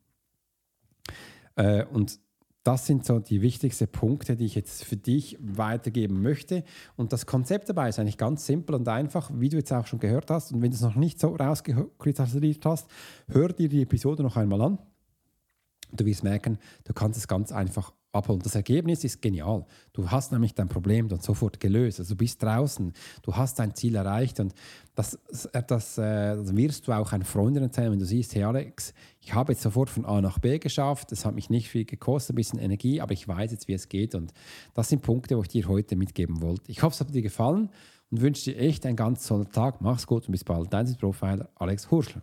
Äh, 1.56 1.84
und 1.84 2.18
das 2.64 2.86
sind 2.86 3.04
so 3.04 3.18
die 3.18 3.42
wichtigsten 3.42 3.88
Punkte, 3.88 4.36
die 4.36 4.46
ich 4.46 4.54
jetzt 4.54 4.84
für 4.84 4.96
dich 4.96 5.36
weitergeben 5.40 6.22
möchte. 6.22 6.64
Und 6.96 7.12
das 7.12 7.26
Konzept 7.26 7.68
dabei 7.68 7.88
ist 7.88 7.98
eigentlich 7.98 8.18
ganz 8.18 8.46
simpel 8.46 8.76
und 8.76 8.88
einfach, 8.88 9.30
wie 9.34 9.48
du 9.48 9.56
jetzt 9.56 9.72
auch 9.72 9.86
schon 9.86 9.98
gehört 9.98 10.30
hast. 10.30 10.52
Und 10.52 10.62
wenn 10.62 10.70
du 10.70 10.76
es 10.76 10.80
noch 10.80 10.94
nicht 10.94 11.18
so 11.18 11.34
rauskristallisiert 11.34 12.64
hast, 12.64 12.88
hör 13.26 13.48
dir 13.48 13.68
die 13.68 13.82
Episode 13.82 14.22
noch 14.22 14.36
einmal 14.36 14.60
an. 14.62 14.78
Du 15.90 16.06
wirst 16.06 16.22
merken, 16.22 16.58
du 16.84 16.92
kannst 16.92 17.18
es 17.18 17.26
ganz 17.26 17.50
einfach 17.50 17.92
abholen. 18.12 18.40
Das 18.42 18.54
Ergebnis 18.54 19.04
ist 19.04 19.20
genial. 19.22 19.64
Du 19.92 20.10
hast 20.10 20.32
nämlich 20.32 20.54
dein 20.54 20.68
Problem 20.68 21.08
dann 21.08 21.20
sofort 21.20 21.58
gelöst. 21.60 21.98
Also 21.98 22.14
du 22.14 22.18
bist 22.18 22.42
draußen, 22.42 22.92
du 23.22 23.34
hast 23.34 23.58
dein 23.58 23.74
Ziel 23.74 23.94
erreicht 23.94 24.38
und 24.40 24.54
das, 24.94 25.18
das, 25.28 25.98
äh, 25.98 26.36
das 26.36 26.54
wirst 26.54 26.86
du 26.86 26.92
auch 26.92 27.12
einer 27.12 27.24
Freundin 27.24 27.62
erzählen, 27.62 27.90
wenn 27.90 27.98
du 27.98 28.04
siehst, 28.04 28.34
hey 28.34 28.44
Alex, 28.44 28.92
ich 29.20 29.34
habe 29.34 29.52
jetzt 29.52 29.62
sofort 29.62 29.88
von 29.88 30.04
A 30.04 30.20
nach 30.20 30.38
B 30.38 30.58
geschafft, 30.58 31.12
es 31.12 31.24
hat 31.24 31.34
mich 31.34 31.48
nicht 31.48 31.68
viel 31.68 31.84
gekostet, 31.84 32.34
ein 32.34 32.36
bisschen 32.36 32.58
Energie, 32.58 33.00
aber 33.00 33.12
ich 33.12 33.26
weiß 33.26 33.50
jetzt, 33.52 33.68
wie 33.68 33.72
es 33.72 33.88
geht 33.88 34.14
und 34.14 34.32
das 34.74 34.90
sind 34.90 35.02
Punkte, 35.02 35.36
wo 35.36 35.42
ich 35.42 35.48
dir 35.48 35.66
heute 35.68 35.96
mitgeben 35.96 36.42
wollte. 36.42 36.70
Ich 36.70 36.82
hoffe, 36.82 36.94
es 36.94 37.00
hat 37.00 37.14
dir 37.14 37.22
gefallen 37.22 37.70
und 38.10 38.20
wünsche 38.20 38.52
dir 38.52 38.58
echt 38.58 38.84
einen 38.84 38.96
ganz 38.96 39.26
tollen 39.26 39.50
Tag. 39.50 39.80
Mach's 39.80 40.06
gut 40.06 40.26
und 40.26 40.32
bis 40.32 40.44
bald. 40.44 40.72
Dein 40.72 40.94
Profiler 40.96 41.48
Alex 41.56 41.90
Hurschler. 41.90 42.22